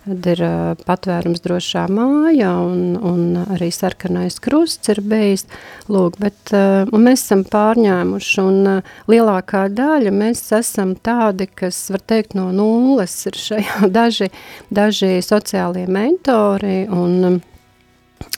Tad 0.08 0.30
ir 0.32 0.42
patvērums 0.88 1.44
drošā 1.44 1.84
māja 1.92 2.54
un, 2.64 2.96
un 2.96 3.42
arī 3.44 3.68
sarkanais 3.76 4.40
krusts 4.40 4.94
ir 4.94 5.02
bijis. 5.04 5.44
Lūk, 5.92 6.16
bet 6.24 6.54
uh, 6.56 6.88
mēs 6.96 7.26
esam 7.26 7.44
pārņēmuši 7.48 8.40
un 8.44 8.72
lielākā 9.12 9.66
daļa 9.76 10.16
mēs 10.16 10.46
esam 10.56 10.96
tādi, 10.96 11.50
kas 11.52 11.82
var 11.92 12.06
teikt 12.08 12.38
no 12.40 12.48
nulles 12.56 13.20
ir 13.28 13.38
šajā 13.44 13.90
daži, 14.00 14.32
daži 14.72 15.20
sociālie 15.26 15.86
mentori 15.92 16.86
un 16.88 17.44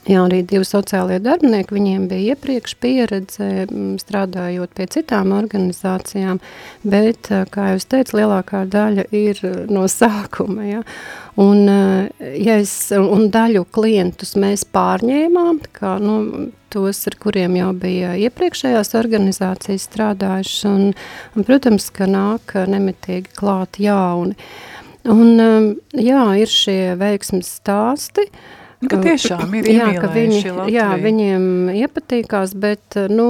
Jā, 0.08 0.22
arī 0.24 0.40
divi 0.48 0.64
sociālie 0.64 1.18
darbinieki, 1.20 1.74
viņiem 1.76 2.06
bija 2.08 2.34
iepriekš 2.34 2.72
pieredze 2.80 3.46
strādājot 4.00 4.72
pie 4.74 4.86
citām 4.90 5.34
organizācijām, 5.36 6.38
bet, 6.88 7.28
kā 7.52 7.66
jau 7.68 7.76
es 7.76 7.84
teicu, 7.90 8.16
lielākā 8.16 8.62
daļa 8.72 9.04
ir 9.12 9.42
no 9.68 9.84
sākuma, 9.92 10.64
ja. 10.64 10.80
Un, 11.40 11.68
ja 12.18 12.56
es, 12.56 12.72
un 12.96 13.28
daļu 13.32 13.66
klientus 13.76 14.32
mēs 14.40 14.64
pārņēmām, 14.72 15.60
kā, 15.76 15.98
nu, 16.00 16.48
tos, 16.72 17.02
ar 17.10 17.18
kuriem 17.20 17.58
jau 17.60 17.74
bija 17.76 18.14
iepriekšējās 18.24 18.96
organizācijas 19.02 19.84
strādājušas, 19.90 20.62
un, 20.70 20.94
un 21.36 21.46
protams, 21.46 21.90
ka 21.92 22.08
nāk 22.08 22.56
nemitīgi 22.72 23.36
klāt 23.36 23.76
jauni. 23.84 24.34
Un, 25.12 25.36
jā, 25.96 26.24
ir 26.40 26.50
šie 26.52 26.80
veiksmes 27.00 27.52
stāsti, 27.60 28.26
uh, 28.26 28.56
Ka 28.88 28.96
tiešām 29.04 29.52
ir 29.58 29.66
jā, 29.68 29.90
ka 30.00 30.08
viņi, 30.14 30.40
Latviju. 30.46 30.72
jā, 30.72 30.88
viņiem 31.02 31.44
iepatīkās, 31.82 32.54
bet, 32.56 32.96
nu, 33.12 33.28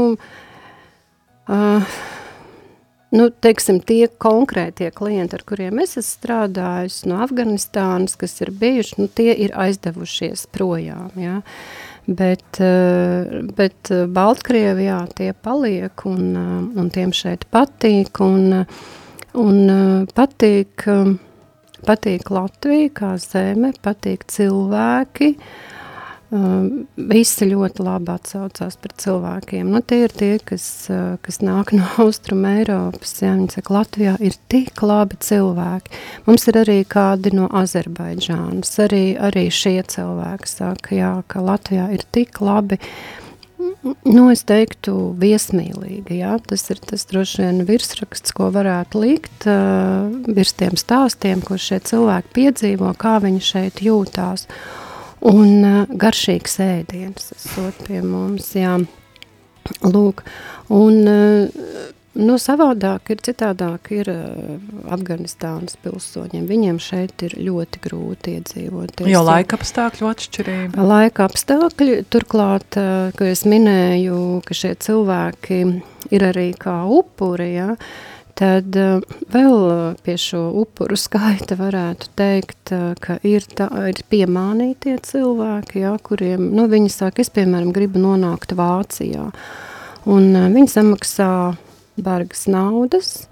uh, 1.51 1.95
nu, 3.11 3.29
teiksim, 3.43 3.81
tie 3.83 4.07
konkrētie 4.23 4.91
klienti, 4.95 5.39
ar 5.39 5.45
kuriem 5.49 5.81
es 5.83 5.97
esmu 5.99 6.07
strādājis 6.07 7.01
no 7.11 7.21
Afganistānas, 7.25 8.17
kas 8.21 8.37
ir 8.45 8.53
bijuši, 8.55 8.99
nu, 9.03 9.09
tie 9.11 9.33
ir 9.35 9.55
aizdevušies 9.59 10.47
projām, 10.55 11.11
jā. 11.19 11.41
Bet, 12.11 12.59
bet 13.55 13.91
Baltkrievijā 14.11 15.03
tie 15.19 15.31
paliek 15.47 16.07
un, 16.09 16.33
un 16.75 16.89
tiem 16.91 17.13
šeit 17.15 17.45
patīk 17.55 18.19
un, 18.25 18.65
un 19.39 19.61
patīk, 20.17 20.87
patīk 21.87 22.31
Latvija 22.33 22.95
kā 22.97 23.11
zeme, 23.21 23.75
patīk 23.85 24.27
cilvēki. 24.31 25.35
Um, 26.31 26.85
visi 27.11 27.49
ļoti 27.51 27.83
labi 27.83 28.13
atsaucās 28.13 28.77
par 28.79 28.93
cilvēkiem. 29.03 29.67
Nu, 29.67 29.81
tie 29.83 30.05
ir 30.05 30.13
tie, 30.15 30.29
kas, 30.47 30.65
uh, 30.87 31.17
kas 31.27 31.41
nāk 31.43 31.73
no 31.75 31.89
Austrum 32.05 32.45
Eiropas. 32.47 33.17
Ja, 33.19 33.33
viņi 33.35 33.57
saka, 33.57 33.75
Latvijā 33.81 34.15
ir 34.23 34.37
tik 34.53 34.79
labi 34.87 35.19
cilvēki. 35.27 35.91
Mums 36.29 36.47
ir 36.47 36.61
arī 36.63 36.79
kādi 36.87 37.35
no 37.35 37.49
Azerbaidžānas. 37.63 38.71
Arī, 38.87 39.05
arī 39.19 39.49
šie 39.51 39.81
cilvēki 39.91 40.53
saka, 40.53 40.95
jā, 40.95 41.17
ka 41.27 41.43
Latvijā 41.43 41.89
ir 41.99 42.07
tik 42.15 42.39
labi 42.47 42.79
Nu, 44.05 44.25
es 44.33 44.43
teiktu, 44.49 44.95
viesmīlīgi. 45.21 46.21
Jā. 46.21 46.37
Tas 46.47 46.67
ir 46.73 46.81
tas 46.85 47.07
droši 47.11 47.45
vien 47.45 47.63
virsraksts, 47.69 48.35
ko 48.37 48.51
varētu 48.55 49.03
likt 49.05 49.47
uh, 49.51 50.09
virs 50.29 50.55
tiem 50.59 50.79
stāstiem, 50.81 51.43
ko 51.45 51.59
šie 51.61 51.81
cilvēki 51.91 52.35
piedzīvo, 52.37 52.93
kā 53.01 53.19
viņi 53.25 53.45
šeit 53.45 53.83
jūtās. 53.85 54.47
Un 55.31 55.65
uh, 55.67 55.95
garšīgs 56.01 56.59
ēdiens, 56.65 57.33
esot 57.37 57.85
pie 57.87 58.01
mums, 58.05 58.53
jā. 58.57 58.79
Lūk, 59.85 60.25
un 60.73 61.03
uh, 61.07 61.91
Nu, 62.19 62.35
savādāk 62.43 63.13
ir 63.15 63.21
citādāk 63.23 63.93
ir 63.95 64.09
uh, 64.11 64.57
Afganistānas 64.91 65.77
pilsoņiem. 65.79 66.49
Viņiem 66.49 66.81
šeit 66.83 67.23
ir 67.23 67.37
ļoti 67.39 67.83
grūti 67.85 68.35
iedzīvoties. 68.41 69.07
Jo 69.07 69.21
laika 69.23 69.55
apstākļu 69.61 70.09
atšķirība. 70.11 70.87
Laika 70.91 71.29
apstākļi, 71.29 72.01
turklāt, 72.11 72.67
uh, 72.81 73.13
ka 73.15 73.31
es 73.31 73.45
minēju, 73.47 74.41
ka 74.43 74.59
šie 74.59 74.73
cilvēki 74.83 75.61
ir 76.11 76.27
arī 76.33 76.49
kā 76.59 76.81
upuri, 76.91 77.53
ja, 77.61 77.79
tad 78.35 78.75
uh, 78.75 78.99
vēl 79.31 79.95
pie 80.03 80.19
šo 80.19 80.43
upuru 80.65 80.99
skaita 80.99 81.55
varētu 81.63 82.11
teikt, 82.19 82.75
ka 83.07 83.21
ir, 83.23 83.47
tā, 83.55 83.71
ir 83.95 84.03
piemānītie 84.11 84.99
cilvēki, 85.07 85.87
ja, 85.87 85.95
kuriem, 86.03 86.51
nu, 86.59 86.67
viņi 86.75 86.91
saka, 86.91 87.23
es, 87.23 87.31
piemēram, 87.39 87.71
gribu 87.71 88.03
nonākt 88.03 88.59
Vācijā, 88.59 89.31
un 90.11 90.33
viņi 90.59 90.79
samaksā 90.81 91.33
bargas 92.05 92.47
naudas 92.51 93.29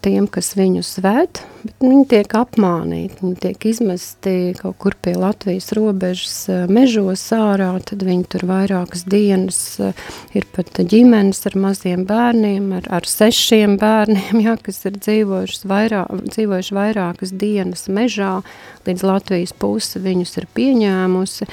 tiem, 0.00 0.24
kas 0.32 0.54
viņus 0.56 0.94
ved, 1.04 1.42
bet 1.62 1.84
viņi 1.84 2.04
tiek 2.10 2.34
apmānīti, 2.38 3.18
viņi 3.22 3.38
tiek 3.42 3.66
izmesti 3.70 4.34
kaut 4.58 4.78
kur 4.82 4.96
pie 5.02 5.14
Latvijas 5.18 5.70
robežas 5.76 6.36
mežos 6.70 7.24
ārā, 7.34 7.70
tad 7.84 8.04
viņi 8.06 8.26
tur 8.34 8.46
vairākas 8.48 9.04
dienas 9.08 9.60
ir 10.36 10.48
pat 10.54 10.78
ģimenes 10.78 11.44
ar 11.50 11.58
maziem 11.60 12.04
bērniem, 12.08 12.70
ar, 12.78 12.88
ar 13.00 13.08
sešiem 13.08 13.78
bērniem, 13.80 14.40
jā, 14.46 14.56
kas 14.62 14.82
ir 14.88 14.98
dzīvojuši, 14.98 15.62
vairāk, 15.68 16.24
dzīvojuši 16.30 16.78
vairākas 16.78 17.34
dienas 17.38 17.88
mežā, 17.92 18.38
līdz 18.88 19.04
Latvijas 19.04 19.54
puse 19.58 20.00
viņus 20.02 20.36
ir 20.40 20.48
pieņēmusi, 20.56 21.48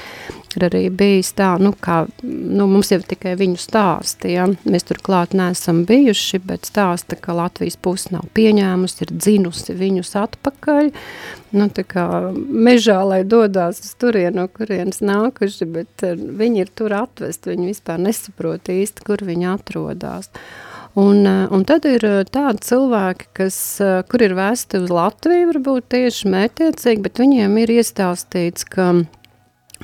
ir 0.56 0.66
arī 0.68 0.82
bijis 0.94 1.32
tā, 1.36 1.54
nu, 1.62 1.72
kā, 1.80 2.04
nu, 2.22 2.66
mums 2.70 2.90
jau 2.92 3.00
tikai 3.04 3.34
viņu 3.38 3.60
stāsti, 3.60 4.32
ja? 4.36 4.46
mēs 4.64 4.86
turklāt 4.88 5.36
neesam 5.36 5.84
bijuši, 5.88 6.40
bet 6.46 6.68
stāsta, 6.68 7.18
ka 7.20 7.36
Latvijas 7.36 7.78
puse 7.80 8.14
nav 8.14 8.28
pieņēmusi, 8.36 9.02
ir 9.04 9.14
dzinusi 9.16 9.76
viņus 9.96 10.14
atpakaļ, 10.20 10.92
nu, 11.56 11.66
tā 11.72 11.84
kā 11.88 12.06
mežā, 12.36 13.00
lai 13.08 13.22
dodās 13.24 13.82
uz 13.82 13.92
turien, 14.00 14.36
no 14.36 14.46
kurienes 14.52 15.02
nākuši, 15.04 15.68
bet 15.72 16.06
uh, 16.06 16.14
viņi 16.14 16.64
ir 16.64 16.72
tur 16.76 16.94
atvest, 17.00 17.48
viņi 17.48 17.72
vispār 17.72 18.00
nesaprot 18.04 18.70
īsti, 18.72 19.06
kur 19.08 19.24
viņi 19.26 19.50
atrodās. 19.56 20.30
Un, 20.96 21.26
uh, 21.26 21.44
un 21.52 21.66
tad 21.68 21.88
ir 21.88 22.04
uh, 22.06 22.22
tādi 22.28 22.64
cilvēki, 22.68 23.30
kas, 23.40 23.58
kur 24.10 24.24
ir 24.24 24.36
vēsti 24.38 24.84
uz 24.84 24.92
Latviju, 24.92 25.52
varbūt 25.52 25.90
tieši 25.96 26.32
mētiecīgi, 26.32 27.04
bet 27.04 27.20
viņiem 27.24 27.62
ir 27.64 27.78
iestāstīts, 27.80 28.68
ka 28.68 28.92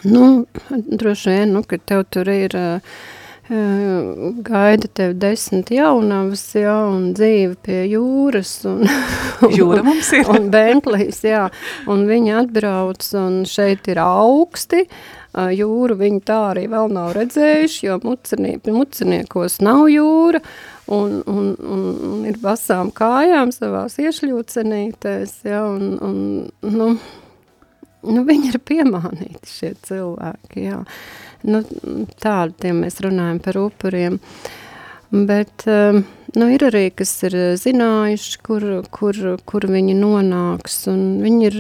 Nu, 0.03 0.47
droši 0.71 1.31
vien, 1.31 1.53
nu, 1.53 1.63
ka 1.63 1.77
tev 1.79 2.07
tur 2.11 2.29
ir 2.33 2.55
uh, 2.57 3.01
gaida 3.49 4.89
tev 4.95 5.17
desmit 5.19 5.73
jaunavas, 5.75 6.45
jā, 6.55 6.77
un 6.87 7.11
dzīve 7.17 7.57
pie 7.67 7.81
jūras. 7.91 8.53
Un, 8.71 8.87
Jūra 9.59 9.83
mums 9.83 10.13
ir. 10.15 10.29
un 10.31 10.47
Bentley's, 10.53 11.23
jā, 11.27 11.49
un 11.91 12.07
viņi 12.07 12.37
atbrauc, 12.39 13.03
un 13.19 13.43
šeit 13.49 13.89
ir 13.91 13.99
augsti, 13.99 14.85
jūru 15.33 15.97
viņi 15.99 16.21
tā 16.29 16.39
arī 16.53 16.69
vēl 16.71 16.93
nav 16.93 17.15
redzējuši, 17.17 17.87
jo 17.89 17.99
muciniekos 18.05 19.59
nav 19.65 19.89
jūra, 19.91 20.43
un, 20.93 21.19
un, 21.27 21.51
un, 21.59 21.83
un 22.13 22.23
ir 22.29 22.39
basām 22.43 22.93
kājām 22.95 23.51
savās 23.55 23.99
iešļūcenītēs, 23.99 25.41
jā, 25.49 25.65
un, 25.67 25.97
un 25.99 26.77
nu, 26.77 26.93
Nu, 28.03 28.25
viņi 28.27 28.51
ir 28.51 28.59
piemānīti 28.67 29.51
šie 29.51 29.73
cilvēki, 29.87 30.67
jā. 30.67 30.81
Nu, 31.47 31.63
tādi, 32.23 32.71
ja 32.71 32.75
mēs 32.75 32.99
runājam 33.03 33.39
par 33.43 33.59
upuriem. 33.63 34.19
Bet 35.13 35.67
um, 35.69 36.07
nu, 36.41 36.47
ir 36.49 36.63
arī, 36.65 36.87
kas 36.97 37.11
ir 37.27 37.35
zinājuši, 37.61 38.39
kur, 38.47 38.65
kur, 38.95 39.19
kur 39.45 39.67
viņi 39.69 39.93
nonāks, 39.99 40.79
viņi 40.89 41.45
ir, 41.51 41.59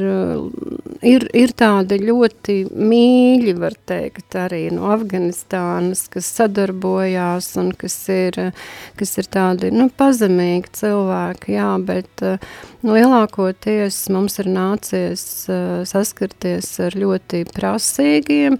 ir, 1.10 1.26
ir 1.36 1.52
tādi 1.60 1.98
ļoti 2.00 2.56
mīļi, 2.72 3.52
var 3.60 3.76
teikt, 3.90 4.38
arī 4.40 4.62
no 4.72 4.88
Afganistānas, 4.94 6.06
kas 6.12 6.30
sadarbojās 6.38 7.50
un 7.60 7.74
kas 7.76 7.98
ir, 8.14 8.40
kas 8.96 9.14
ir 9.20 9.28
tādi, 9.36 9.68
nu, 9.76 9.90
pazemīgi 10.00 10.72
cilvēki, 10.80 11.52
jā, 11.58 11.68
bet 11.84 12.24
nu, 12.24 12.96
lielākoties 12.96 14.06
mums 14.16 14.40
ir 14.40 14.48
nācies 14.48 15.28
saskarties 15.92 16.72
ar 16.88 16.96
ļoti 17.04 17.44
prasīgiem, 17.52 18.56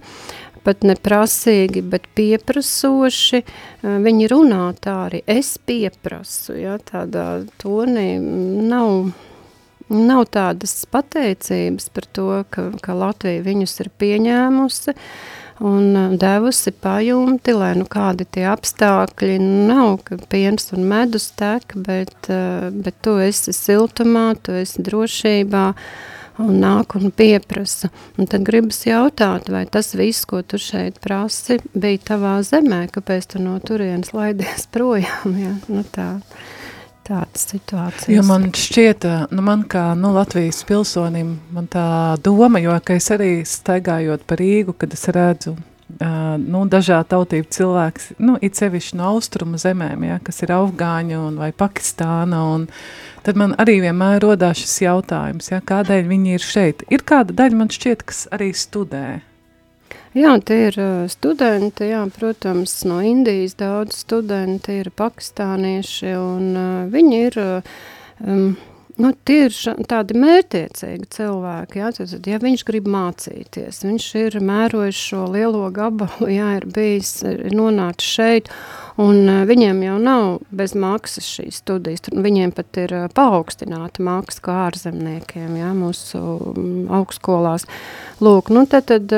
pat 0.65 0.85
neprasīgi, 0.87 1.83
bet 1.85 2.07
pieprasoši. 2.17 3.43
Viņi 3.83 4.31
runā 4.31 4.63
tā 4.83 4.95
arī, 5.09 5.23
es 5.27 5.55
pieprasu, 5.57 6.57
ja, 6.61 6.79
tādā 6.83 7.43
tonī 7.61 8.17
nav, 8.19 9.13
nav 9.91 10.25
tādas 10.33 10.75
pateicības 10.91 11.89
par 11.93 12.09
to, 12.15 12.27
ka, 12.49 12.71
ka 12.83 12.97
Latvija 12.97 13.45
viņus 13.45 13.79
ir 13.83 13.93
pieņēmusi 14.01 14.97
un 15.63 16.17
devusi 16.17 16.71
pajumti, 16.71 17.53
lai 17.55 17.73
nu 17.77 17.85
kādi 17.89 18.25
tie 18.25 18.47
apstākļi 18.51 19.37
nav, 19.41 19.99
ka 20.07 20.17
piens 20.31 20.71
un 20.75 20.87
medus 20.89 21.29
tek, 21.37 21.75
bet, 21.75 22.29
bet 22.73 22.97
tu 23.05 23.17
esi 23.21 23.53
siltumā, 23.55 24.33
tu 24.43 24.55
esi 24.57 24.83
drošībā, 24.83 25.67
un 26.41 26.57
nāk 26.61 26.95
un 26.97 27.11
pieprasa. 27.13 27.89
Un 28.17 28.29
tad 28.29 28.45
gribas 28.47 28.83
jautāt, 28.87 29.49
vai 29.53 29.65
tas 29.69 29.93
viss, 29.97 30.25
ko 30.29 30.41
tu 30.41 30.59
šeit 30.61 30.99
prasi, 31.03 31.59
bija 31.73 32.01
tavā 32.13 32.37
zemē, 32.45 32.85
kāpēc 32.93 33.33
tu 33.33 33.43
no 33.43 33.59
turienes 33.63 34.13
laidies 34.15 34.67
projām, 34.75 35.37
ja? 35.39 35.55
nu 35.67 35.85
tā 35.93 36.09
tādas 37.03 37.49
situācijas. 37.51 38.07
Jo 38.15 38.23
man 38.23 38.47
šķiet, 38.55 39.05
nu 39.35 39.43
man 39.43 39.65
kā 39.67 39.89
nu, 39.99 40.13
Latvijas 40.15 40.61
pilsonim, 40.67 41.35
man 41.51 41.67
tā 41.71 42.15
doma, 42.23 42.61
jo 42.63 42.77
ka 42.85 42.95
es 42.95 43.11
arī 43.11 43.33
staigājot 43.47 44.23
par 44.27 44.39
Rīgu, 44.39 44.77
kad 44.79 44.95
es 44.95 45.09
redzu 45.11 45.57
Uh, 45.93 46.37
nu, 46.39 46.63
dažādu 46.71 47.09
tautību 47.11 47.49
cilvēks, 47.51 48.13
nu, 48.23 48.37
it 48.41 48.55
sevišķi 48.57 48.95
no 48.97 49.09
austrumu 49.11 49.59
zemēm, 49.59 50.05
ja, 50.07 50.15
kas 50.23 50.39
ir 50.45 50.53
Afgāņi 50.55 51.17
un 51.19 51.35
vai 51.41 51.51
Pakistāna, 51.51 52.39
un 52.55 52.63
tad 53.25 53.37
man 53.37 53.51
arī 53.59 53.75
vienmēr 53.83 54.23
rodās 54.23 54.61
šis 54.63 54.77
jautājums, 54.85 55.51
ja, 55.51 55.59
kādēļ 55.59 56.07
viņi 56.09 56.37
ir 56.37 56.47
šeit. 56.47 56.85
Ir 56.87 57.03
kāda 57.03 57.35
daļa 57.35 57.59
man 57.59 57.71
šķiet, 57.75 58.07
kas 58.09 58.23
arī 58.33 58.53
studē. 58.55 59.05
Jā, 60.15 60.33
tie 60.47 60.59
ir 60.71 60.81
studenti, 61.11 61.91
jā, 61.91 62.01
protams, 62.15 62.79
no 62.87 63.01
Indijas 63.03 63.59
daudz 63.59 63.99
studenti 64.05 64.79
ir 64.79 64.93
pakistānieši, 64.95 66.13
un 66.17 66.53
uh, 66.53 66.69
viņi 66.95 67.25
ir... 67.27 67.41
Um, 68.23 68.53
Nu, 69.01 69.09
tie 69.25 69.47
ir 69.47 69.55
tādi 69.89 70.13
mērķiecīgi 70.21 71.07
cilvēki. 71.15 71.79
Jā, 71.81 71.89
tad, 71.97 72.27
ja 72.29 72.37
viņš 72.41 72.63
grib 72.67 72.85
mācīties, 72.93 73.81
viņš 73.87 74.07
ir 74.21 74.37
mērojis 74.45 74.99
šo 75.09 75.23
lielo 75.33 75.65
gabalu, 75.73 76.29
jā, 76.29 76.51
ir 76.59 76.67
bijis, 76.75 77.15
ir 77.25 77.55
nonācis 77.57 78.11
šeit, 78.19 78.51
un 79.01 79.25
viņiem 79.49 79.81
jau 79.87 79.97
nav 79.97 80.27
bez 80.53 80.75
maksas 80.77 81.25
šīs 81.25 81.63
studijas. 81.63 82.05
Viņiem 82.13 82.53
pat 82.53 82.83
ir 82.83 82.93
paaugstināta 83.17 84.05
maksa 84.05 84.45
kā 84.45 84.59
ārzemniekiem, 84.67 85.57
jā, 85.57 85.73
mūsu 85.73 86.21
augstskolās. 86.93 87.65
Lūk, 88.21 88.53
nu, 88.53 88.67
tad, 88.69 88.91
tad 88.93 89.09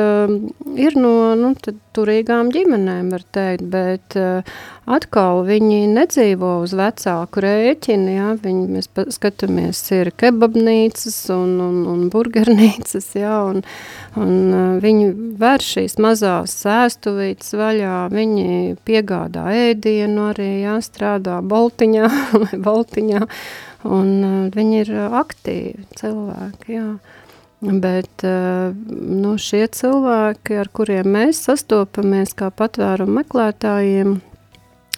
ir 0.80 0.96
no 0.96 1.18
nu, 1.36 1.52
tad 1.60 1.84
turīgām 1.96 2.52
ģimenēm, 2.54 3.10
var 3.14 3.24
teikt, 3.36 3.66
bet 3.72 4.16
atkal 4.86 5.42
viņi 5.48 5.86
nedzīvo 5.94 6.52
uz 6.64 6.76
vecāku 6.78 7.44
rēķinu, 7.46 8.12
jā, 8.16 8.30
viņi, 8.44 8.66
mēs 8.76 8.90
skatāmies, 9.16 9.82
ir 9.96 10.12
kebabnīcas 10.20 11.18
un, 11.36 11.56
un, 11.66 11.80
un 11.92 12.06
burgernīcas, 12.14 13.10
jā, 13.18 13.38
un, 13.50 13.64
un 14.20 14.80
viņi 14.84 15.10
ver 15.42 15.66
šīs 15.66 15.98
mazās 16.04 16.54
sēstuvītes 16.66 17.56
vaļā, 17.58 17.98
viņi 18.14 18.78
piegādā 18.86 19.48
ēdienu 19.70 20.30
arī, 20.30 20.52
jā, 20.66 20.78
strādā 20.86 21.42
boltiņā 21.42 22.10
vai 22.46 22.64
boltiņā, 22.70 23.26
un 23.90 24.16
viņi 24.56 24.82
ir 24.86 24.96
aktīvi 25.24 25.88
cilvēki, 26.00 26.80
jā. 26.80 26.90
Bet 27.66 28.24
nu, 28.26 29.36
šie 29.42 29.64
cilvēki, 29.74 30.60
ar 30.62 30.70
kuriem 30.76 31.08
mēs 31.16 31.40
sastopamies 31.48 32.36
kā 32.38 32.52
patvērumu 32.54 33.22
meklētājiem, 33.22 34.18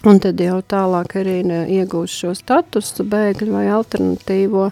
Un 0.06 0.20
tad 0.22 0.38
jau 0.38 0.60
tālāk 0.62 1.16
arī 1.18 1.40
iegūst 1.74 2.22
šo 2.22 2.30
statusu, 2.38 3.02
bēgļu 3.08 3.50
vai 3.50 3.64
alternatīvo. 3.74 4.68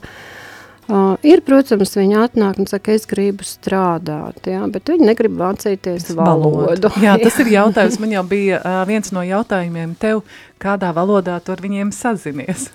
Uh, 0.87 1.17
ir, 1.27 1.41
protams, 1.43 1.97
viņi 1.99 2.15
atnāk 2.23 2.61
un 2.63 2.69
saka, 2.71 2.95
es 2.95 3.09
gribu 3.11 3.43
strādāt, 3.43 4.45
jā, 4.47 4.61
bet 4.71 4.93
viņi 4.93 5.09
negrib 5.09 5.35
mācīties 5.35 6.13
valodu. 6.15 6.93
Jā, 7.03 7.17
tas 7.19 7.41
ir 7.43 7.51
jautājums. 7.57 7.99
Man 7.99 8.15
jau 8.15 8.23
bija 8.31 8.61
uh, 8.61 8.85
viens 8.87 9.11
no 9.11 9.25
jautājumiem 9.27 9.97
tev, 9.99 10.23
kādā 10.63 10.93
valodā 10.95 11.41
tu 11.43 11.57
ar 11.57 11.65
viņiem 11.65 11.91
sazinies. 11.91 12.69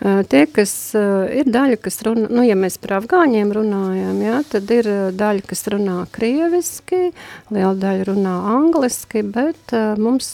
Tie, 0.00 0.44
kas 0.48 0.70
ir 0.96 1.48
daļa, 1.52 1.76
kas 1.84 2.00
runā, 2.06 2.28
nu, 2.32 2.40
ja 2.46 2.54
mēs 2.56 2.78
par 2.80 2.96
afgāņiem 3.02 3.50
runājam, 3.52 4.22
jā, 4.24 4.38
tad 4.48 4.70
ir 4.72 4.88
daļa, 5.12 5.44
kas 5.50 5.66
runā 5.74 5.98
krieviski, 6.14 7.10
liela 7.52 7.74
daļa 7.76 8.06
runā 8.08 8.36
angliski, 8.54 9.20
bet 9.36 9.74
mums 10.00 10.30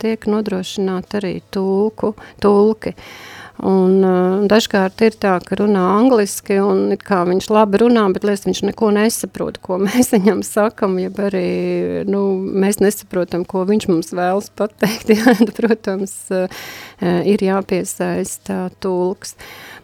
tiek 0.00 0.24
nodrošināti 0.24 1.20
arī 1.20 1.34
tulku, 1.52 2.14
tulki. 2.40 2.96
Uh, 2.96 3.39
Un, 3.60 3.98
uh, 4.00 4.44
dažkārt 4.48 5.02
ir 5.04 5.16
tā, 5.20 5.34
ka 5.44 5.58
runā 5.60 5.82
angliski, 5.98 6.56
un 6.64 6.94
viņš 6.94 7.48
labi 7.52 7.82
runā, 7.82 8.06
bet 8.14 8.24
liekas, 8.24 8.46
viņš 8.46 8.62
neko 8.70 8.88
nesaprot, 8.96 9.58
ko 9.60 9.76
mēs 9.84 10.14
viņam 10.14 10.40
sakam. 10.46 10.96
Ja 11.02 11.10
arī 11.26 12.04
nu, 12.08 12.22
mēs 12.40 12.80
nesaprotam, 12.80 13.44
ko 13.44 13.66
viņš 13.68 13.88
mums 13.90 14.14
vēlas 14.16 14.48
pateikt. 14.56 15.12
Jā, 15.18 15.36
protams, 15.58 16.16
uh, 16.32 16.64
ir 17.00 17.44
jāpiesaista 17.44 18.70
tulks. 18.80 19.36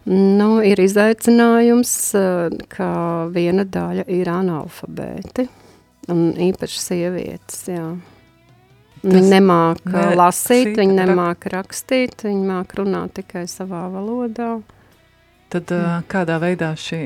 Nu, 0.09 0.63
ir 0.65 0.81
izaicinājums, 0.81 1.95
uh, 2.17 2.59
ka 2.73 2.91
viena 3.35 3.69
daļa 3.69 4.09
ir 4.09 4.33
analfabēti, 4.33 5.51
un 6.15 6.29
īpaši 6.49 6.85
sievietes. 6.89 7.67
Jā. 7.75 7.91
Viņi 9.07 9.29
nemāca 9.31 9.93
ne, 9.93 10.07
lasīt, 10.19 10.73
viņi 10.79 10.97
nemāca 10.99 11.53
rakstīt, 11.53 12.25
viņi 12.27 12.43
māca 12.49 12.81
runāt 12.81 13.15
tikai 13.21 13.45
savā 13.51 13.85
valodā. 13.93 14.57
Tad 15.53 15.71
uh, 15.75 16.01
kādā 16.11 16.41
veidā 16.43 16.73
šī 16.75 17.05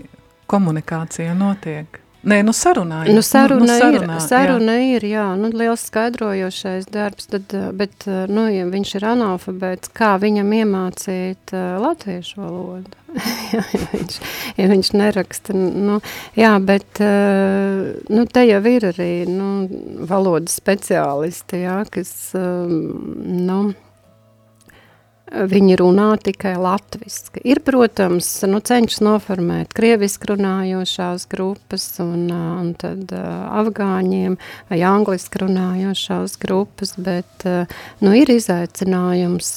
komunikācija 0.50 1.34
notiek? 1.36 2.00
Nē, 2.20 2.42
nu 2.44 2.52
sarunā 2.52 3.04
ir. 3.06 3.14
Nu, 3.16 3.22
saruna, 3.24 3.64
nu, 3.64 3.66
nu, 3.70 3.76
sarunā, 3.80 4.16
ir, 4.18 4.24
saruna 4.28 4.74
jā. 4.76 4.88
ir, 4.98 5.06
jā, 5.08 5.24
nu, 5.40 5.48
liels 5.56 5.86
skaidrojošais 5.88 6.90
darbs, 6.92 7.30
tad, 7.32 7.54
bet, 7.78 8.04
nu, 8.28 8.44
ja 8.52 8.66
viņš 8.68 8.92
ir 8.98 9.06
analfabēts, 9.14 9.92
kā 9.96 10.12
viņam 10.20 10.52
iemācīt 10.58 11.54
uh, 11.56 11.78
latviešu 11.80 12.42
valodu? 12.42 12.92
ja, 13.54 13.64
viņš, 13.72 14.18
ja 14.60 14.68
viņš 14.74 14.92
neraksta, 15.00 15.56
nu, 15.56 15.96
jā, 16.36 16.52
bet, 16.60 17.00
uh, 17.00 17.88
nu, 18.12 18.26
te 18.28 18.44
jau 18.50 18.60
ir 18.68 18.90
arī, 18.92 19.12
nu, 19.30 19.50
valodas 20.10 20.60
speciālisti, 20.60 21.64
jā, 21.64 21.80
kas, 21.88 22.12
um, 22.36 22.76
nu, 23.48 23.62
Viņi 25.30 25.76
runā 25.78 26.08
tikai 26.18 26.56
latviski. 26.58 27.38
Ir, 27.46 27.60
protams, 27.62 28.26
nu, 28.50 28.58
cenšas 28.66 28.98
noformēt 29.04 29.70
krieviski 29.78 30.32
runājošās 30.32 31.28
grupas 31.30 31.84
un, 32.02 32.24
un 32.34 32.72
tad 32.74 33.12
afgāņiem 33.14 34.34
vai 34.72 34.80
angliski 34.88 35.44
runājošās 35.44 36.34
grupas, 36.42 36.96
bet 36.98 37.46
nu, 38.02 38.14
ir 38.18 38.32
izaicinājums 38.34 39.52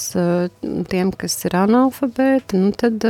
tiem, 0.92 1.10
kas 1.18 1.34
ir 1.48 1.58
analfabēti, 1.58 2.60
nu, 2.62 2.70
tad 2.78 3.02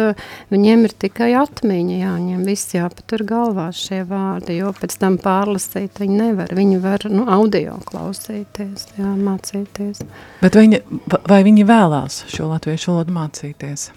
viņiem 0.55 0.89
ir 0.89 0.97
tikai 1.05 1.35
atmiņa 1.43 2.01
jāņem, 2.01 2.47
viss 2.49 2.73
jāpatur 2.73 3.27
galvā 3.29 3.69
šie 3.77 4.01
vārdi, 4.09 4.57
jo 4.63 4.73
pēc 4.81 4.97
tam 5.05 5.21
pārlasīt 5.21 6.01
viņi 6.01 6.19
nevar, 6.23 6.57
viņi 6.57 6.81
var 6.81 7.05
nu, 7.13 7.29
audio 7.29 7.77
klausīties, 7.93 8.89
jā, 8.97 9.13
mācīties. 9.21 10.01
Bet 10.41 10.57
viņi, 10.57 10.81
vai 11.29 11.43
viņi 11.45 11.69
vēlās 11.69 12.23
šo 12.33 12.54
latviešu 12.55 12.95
valodu 12.95 13.19
mācīties? 13.19 13.91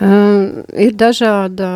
Uh, 0.00 0.64
ir 0.72 0.94
dažāda, 0.96 1.68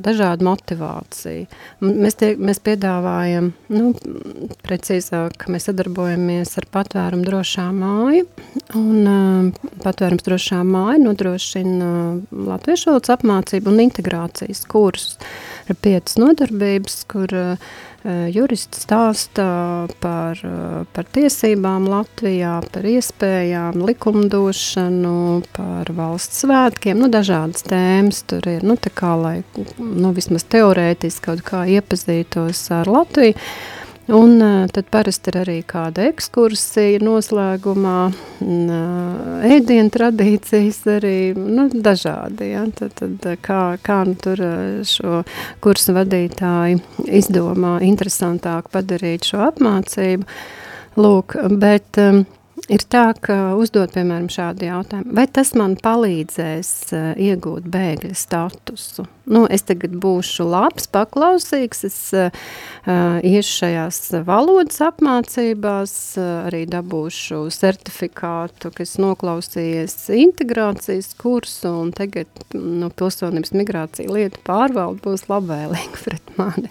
dažāda 0.00 0.42
motivācija. 0.46 1.44
Mēs, 1.84 2.16
tie, 2.18 2.30
mēs 2.40 2.62
piedāvājam, 2.64 3.50
nu, 3.70 3.90
precīzāk, 4.64 5.44
mēs 5.52 5.68
sadarbojamies 5.68 6.56
ar 6.58 6.66
patvērumu 6.74 7.28
drošā 7.28 7.66
māju, 7.76 8.24
un 8.78 9.12
uh, 9.12 9.68
patvērums 9.84 10.24
drošā 10.26 10.62
māja 10.66 11.02
nodrošina 11.04 11.92
uh, 11.92 12.40
latviešu 12.48 12.88
valodas 12.90 13.14
apmācību 13.18 13.70
un 13.74 13.84
integrācijas 13.84 14.64
kursus. 14.72 15.20
Ir 15.68 15.76
piecas 15.84 16.16
nodarbības, 16.16 17.02
kur 17.10 17.32
uh, 17.36 17.70
jurists 18.04 18.84
stāsta 18.84 19.88
par, 20.00 20.38
eh, 20.44 20.84
par 20.92 21.04
tiesībām 21.04 21.88
Latvijā, 21.88 22.60
par 22.72 22.82
iespējām, 22.82 23.82
likumdošanu, 23.84 25.44
par 25.52 25.90
valsts 25.92 26.44
svētkiem, 26.44 26.98
nu 26.98 27.08
dažādas 27.08 27.66
tēmas 27.66 28.22
tur 28.26 28.46
ir, 28.46 28.62
nu 28.62 28.76
tā 28.76 28.90
kā, 28.94 29.14
lai, 29.20 29.44
nu 29.78 30.12
vismaz 30.12 30.44
teorētiski 30.44 31.26
kaut 31.26 31.42
kā 31.42 31.66
iepazītos 31.66 32.70
ar 32.70 32.86
Latviju. 32.86 33.34
Un 34.08 34.40
tad 34.72 34.86
parasti 34.88 35.28
ir 35.28 35.36
arī 35.42 35.56
kāda 35.68 36.06
ekskursija 36.08 37.02
noslēgumā, 37.04 37.96
ēdienu 39.44 39.92
tradīcijas 39.92 40.78
arī, 40.94 41.18
nu, 41.36 41.66
dažādi, 41.68 42.48
ja, 42.54 42.62
tad, 42.78 42.94
tad 42.96 43.26
kā, 43.44 43.60
kā 43.84 43.98
nu 44.08 44.16
tur 44.16 44.40
šo 44.88 45.20
kursu 45.60 45.92
vadītāji 45.98 46.80
izdomā 47.20 47.74
interesantāk 47.84 48.72
padarīt 48.72 49.28
šo 49.28 49.42
apmācību, 49.50 50.24
lūk, 50.96 51.36
bet 51.60 52.00
um, 52.00 52.24
Ir 52.68 52.82
tā, 52.92 53.06
ka 53.24 53.54
uzdot, 53.56 53.94
piemēram, 53.94 54.26
šādu 54.28 54.66
jautājumu, 54.66 55.14
vai 55.16 55.24
tas 55.32 55.54
man 55.56 55.72
palīdzēs 55.80 56.70
uh, 56.92 57.04
iegūt 57.16 57.64
bēgļa 57.72 58.12
statusu? 58.12 59.06
Nu, 59.24 59.46
es 59.48 59.62
tagad 59.68 59.94
būšu 59.96 60.44
labs, 60.44 60.84
paklausīgs, 60.92 61.80
es 61.88 61.96
uh, 62.12 62.28
iešu 63.24 63.54
šajās 63.62 64.00
valodas 64.28 64.82
apmācībās, 64.84 65.94
uh, 66.20 66.26
arī 66.50 66.66
dabūšu 66.68 67.46
certifikātu, 67.56 68.68
ka 68.74 68.84
es 68.84 68.92
noklausījies 69.00 69.96
integrācijas 70.18 71.14
kursu, 71.16 71.72
un 71.86 71.94
tagad 71.96 72.28
nu, 72.52 72.90
pilsonības 72.92 73.54
migrācija 73.56 74.12
lietu 74.12 74.44
pārvalde 74.44 75.00
būs 75.06 75.24
labvēlīga 75.32 76.02
pret 76.04 76.36
mani. 76.36 76.68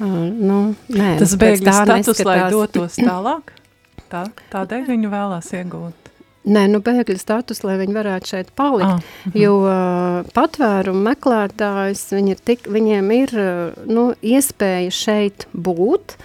Uh, 0.00 0.32
nu, 0.32 0.62
nē, 0.88 1.18
tas 1.20 1.36
bēgļa 1.44 1.76
status, 1.82 2.24
lai 2.24 2.38
dotos 2.56 2.96
tālāk? 2.96 3.52
Tā, 4.12 4.26
tādēļ 4.52 4.88
viņu 4.92 5.12
vēlās 5.12 5.52
iegūt. 5.56 6.04
Nē, 6.44 6.66
nu 6.68 6.80
bēgļu 6.84 7.16
status, 7.16 7.62
lai 7.64 7.78
viņi 7.80 7.94
varētu 7.96 8.28
šeit 8.34 8.50
palikt, 8.56 8.84
ah, 8.84 8.98
uh 9.00 9.28
-huh. 9.32 9.36
jo 9.40 9.52
uh, 9.64 10.32
patvērumu 10.36 11.00
meklētājs, 11.06 12.10
viņi 12.12 12.34
ir 12.36 12.42
tik, 12.44 12.68
viņiem 12.68 13.12
ir 13.16 13.32
uh, 13.32 13.86
nu, 13.88 14.10
iespēja 14.20 14.90
šeit 14.92 15.46
būt, 15.56 16.16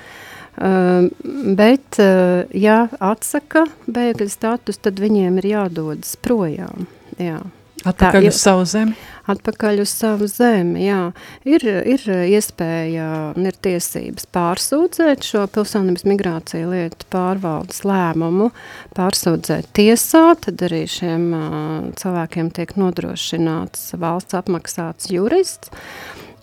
uh, 0.59 1.07
bet, 1.55 2.01
uh, 2.03 2.43
ja 2.51 2.89
atsaka 2.99 3.63
bēgļu 3.87 4.27
status, 4.29 4.77
tad 4.83 4.99
viņiem 4.99 5.39
ir 5.39 5.45
jādodas 5.55 6.17
projām, 6.19 6.87
jā. 7.15 7.39
Atpakaļ 7.85 8.25
Tā, 8.25 8.31
uz 8.31 8.39
savu 8.41 8.65
zemi? 8.67 8.95
Atpakaļ 9.29 9.81
uz 9.83 9.91
savu 9.93 10.27
zemi, 10.29 10.87
jā. 10.87 10.99
Ir, 11.47 11.63
ir 11.63 12.03
iespēja 12.33 13.07
un 13.37 13.47
ir 13.49 13.57
tiesības 13.61 14.25
pārsūdzēt 14.35 15.27
šo 15.27 15.45
pilsonības 15.53 16.05
migrāciju 16.09 16.71
lietu 16.73 17.07
pārvaldes 17.13 17.83
lēmumu, 17.87 18.49
pārsūdzēt 18.97 19.69
tiesā, 19.77 20.25
tad 20.43 20.65
arī 20.67 20.83
šiem 20.89 21.29
uh, 21.37 21.53
cilvēkiem 21.99 22.51
tiek 22.57 22.75
nodrošināts 22.79 23.93
valsts 24.01 24.37
apmaksāts 24.39 25.11
jurists. 25.13 25.71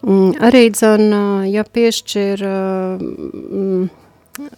Mm, 0.07 0.37
arī, 0.47 0.69
dzan, 0.71 1.09
ja 1.51 1.65
piešķir 1.67 2.43
uh, 2.47 3.87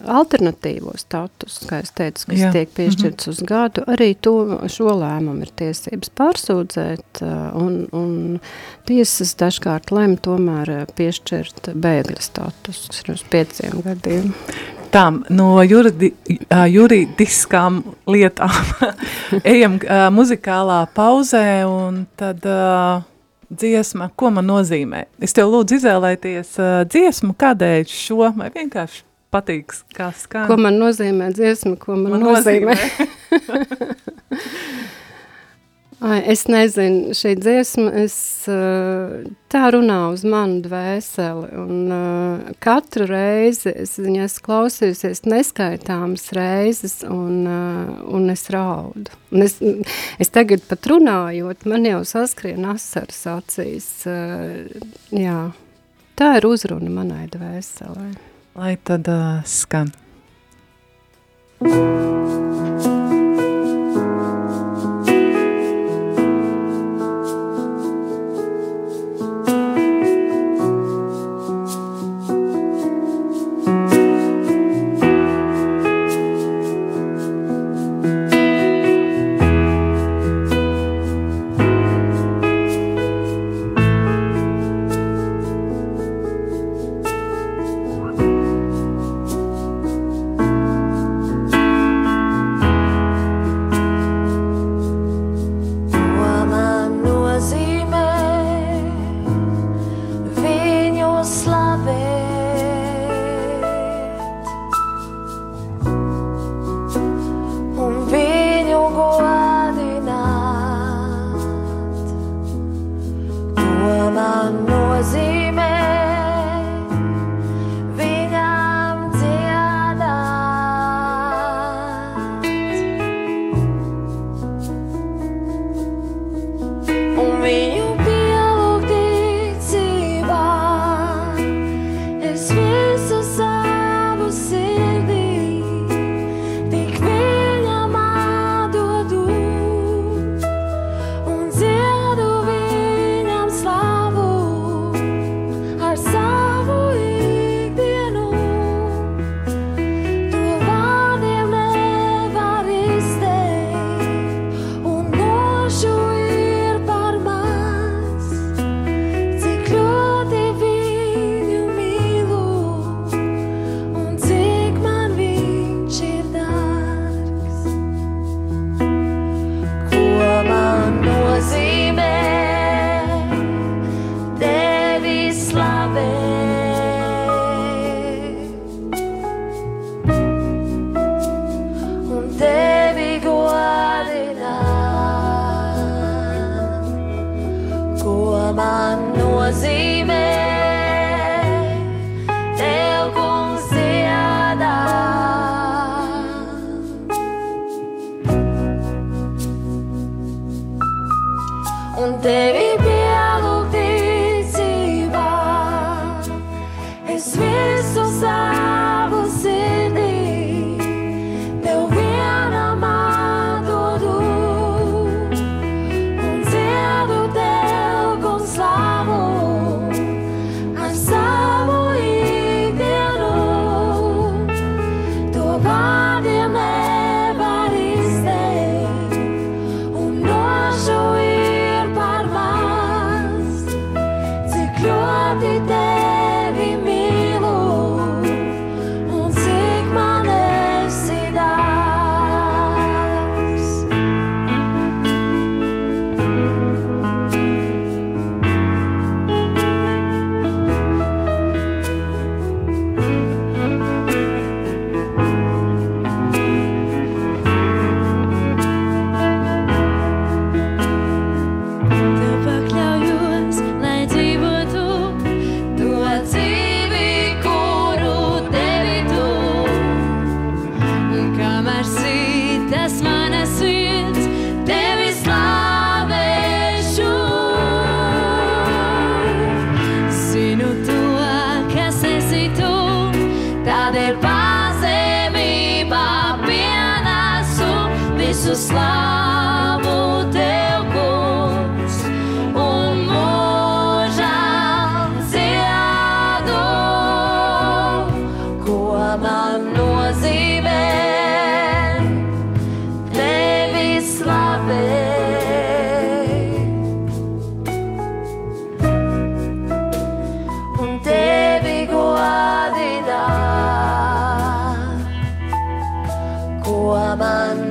alternatīvo 0.08 0.94
statusu, 0.98 1.66
kā 1.68 1.80
es 1.84 1.92
teicu, 1.96 2.26
kas 2.30 2.40
Jā. 2.40 2.50
tiek 2.54 2.70
piešķirts 2.76 3.26
mm 3.26 3.32
-hmm. 3.32 3.36
uz 3.36 3.42
gadu, 3.48 3.84
arī 3.86 4.14
to, 4.20 4.34
šo 4.68 4.94
lēmumu 5.00 5.46
ir 5.46 5.52
tiesības 5.56 6.10
pārsūdzēt, 6.20 7.22
un, 7.54 7.86
un 7.92 8.40
tiesas 8.86 9.36
dažkārt 9.36 9.92
lem 9.92 10.16
tomēr 10.16 10.86
piešķirt 10.96 11.72
bēgļa 11.74 12.20
statusu, 12.20 12.88
kas 12.88 13.02
ir 13.04 13.14
uz 13.14 13.24
pieciem 13.30 13.82
gadiem. 13.84 14.34
Tām 14.90 15.24
no 15.28 15.62
juridi, 15.62 16.14
juridiskām 16.48 17.82
lietām 18.06 18.50
ejam 19.54 19.78
muzikālā 20.12 20.86
pauzē, 20.94 21.66
un 21.68 22.06
tad 22.16 22.46
uh, 22.48 23.02
dziesma, 23.50 24.10
ko 24.16 24.30
man 24.30 24.48
nozīmē? 24.48 25.04
Es 25.20 25.36
tev 25.36 25.52
lūdzu 25.52 25.76
izvēlēties 25.76 26.56
uh, 26.58 26.88
dziesmu, 26.88 27.34
kādēļ 27.36 27.84
šo, 27.84 28.32
vai 28.36 28.48
vienkārši 28.54 29.07
patīk, 29.34 29.74
kā 29.96 30.10
skan. 30.16 30.48
Ko 30.50 30.58
man 30.60 30.78
nozīmē 30.80 31.32
dziesma, 31.36 31.76
ko 31.80 31.96
man, 31.98 32.16
man 32.16 32.26
nozīmē? 32.28 32.76
nozīmē. 32.78 33.96
Ai, 35.98 36.20
es 36.30 36.44
nezinu, 36.46 37.10
šī 37.18 37.32
dziesma, 37.40 37.88
es, 38.04 38.14
tā 39.50 39.62
runā 39.74 39.96
uz 40.12 40.22
manu 40.22 40.60
dvēseli, 40.62 41.48
un 41.58 41.90
uh, 41.90 42.52
katru 42.62 43.08
reizi 43.10 43.72
es 43.72 43.96
viņu 43.98 44.22
esmu 44.28 44.44
klausījusies 44.46 45.24
neskaitāmas 45.26 46.28
reizes, 46.38 47.00
un, 47.02 47.42
uh, 47.50 47.90
un 48.14 48.30
es 48.30 48.46
raudu. 48.54 49.10
Un 49.34 49.42
es, 49.48 49.58
es 50.22 50.30
tagad 50.30 50.62
pat 50.70 50.86
runājot, 50.86 51.66
man 51.66 51.90
jau 51.90 52.04
saskrien 52.06 52.70
asaras 52.76 53.24
acīs, 53.34 53.90
jā, 54.06 55.38
tā 56.14 56.32
ir 56.38 56.50
uzruna 56.54 56.94
manai 56.94 57.26
dvēselē 57.34 58.12
lai 58.58 58.74
tad 58.76 59.06
uh, 59.06 59.42
skan. 59.46 59.94
Thank 61.60 61.74
you. 61.74 62.47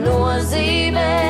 nozīmē. 0.04 1.27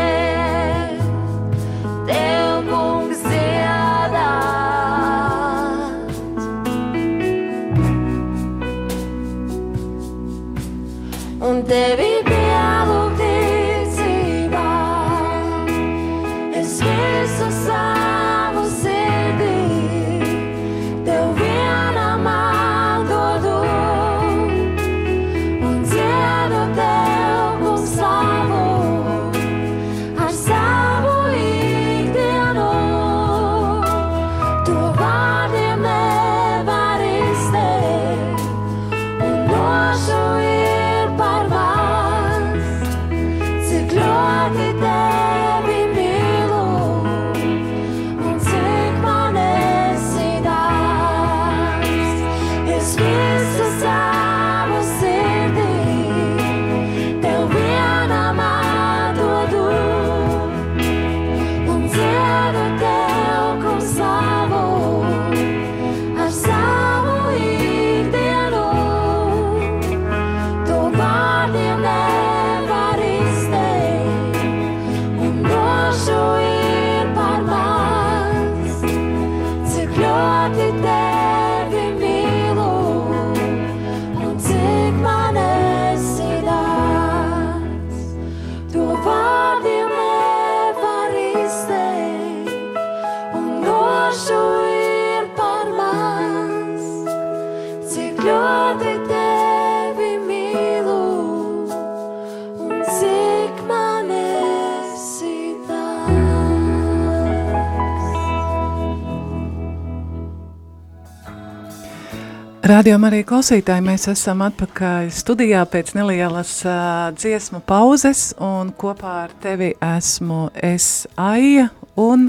Radījumā 112.67 113.07
arī 113.07 113.21
klausītāji 113.23 113.79
mēs 113.85 114.09
esam 114.11 114.41
atpakaļ 114.43 115.05
studijā 115.15 115.61
pēc 115.71 115.93
nelielas 115.95 116.49
uh, 116.67 117.13
dziesmu 117.15 117.61
pauzes, 117.63 118.33
un 118.43 118.73
kopā 118.75 119.13
ar 119.21 119.35
tevi 119.39 119.69
esmu 119.79 120.49
es 120.67 121.05
Aija, 121.15 121.69
un 121.95 122.25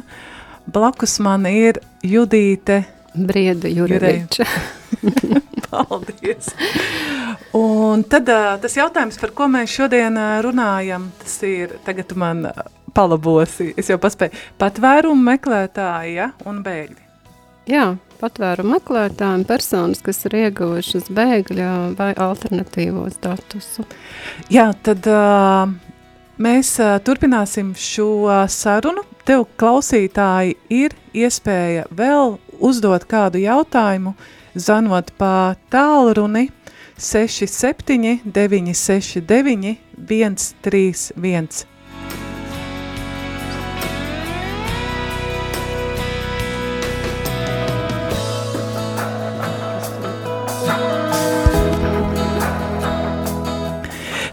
blakus 0.71 1.17
man 1.25 1.49
ir 1.51 1.81
Judīte 2.07 2.85
Brieda 3.19 3.73
Jureviča. 3.73 4.47
Paldies! 5.67 6.53
Un 7.59 8.07
tad 8.07 8.31
uh, 8.31 8.55
tas 8.63 8.79
jautājums, 8.79 9.19
par 9.19 9.35
ko 9.35 9.51
mēs 9.51 9.75
šodien 9.75 10.15
uh, 10.15 10.37
runājam, 10.47 11.11
tas 11.19 11.35
ir, 11.51 11.81
tagad 11.89 12.15
man 12.15 12.47
uh, 12.53 12.67
palabosi, 12.95 13.73
es 13.75 13.91
jau 13.91 13.99
paspēju, 13.99 14.39
patvērumu 14.63 15.33
meklētāja 15.33 16.31
un 16.47 16.63
bēgļi. 16.63 17.09
Jā, 17.75 17.89
patvērumu 18.21 18.77
meklētājiem 18.77 19.45
personas, 19.49 20.03
kas 20.05 20.25
ir 20.29 20.37
ieguvušas 20.43 21.11
bēgļa 21.15 21.71
vai 21.99 22.11
alternatīvo 22.19 23.07
statusu. 23.15 23.87
Jā, 24.53 24.71
tad 24.87 25.07
uh, 25.11 25.71
mēs 26.43 26.75
uh, 26.83 26.99
turpināsim 27.05 27.75
šo 27.79 28.27
sarunu. 28.53 29.07
Tev 29.29 29.45
klausītāji 29.61 30.57
ir 30.73 30.95
iespēja 31.13 31.89
vēl 31.93 32.39
uzdot 32.65 33.05
kādu 33.09 33.43
jautājumu, 33.43 34.15
zvanot 34.59 35.13
pa 35.21 35.33
tālruni 35.73 36.49
67 36.99 38.25
969 38.25 39.77
131 39.99 41.68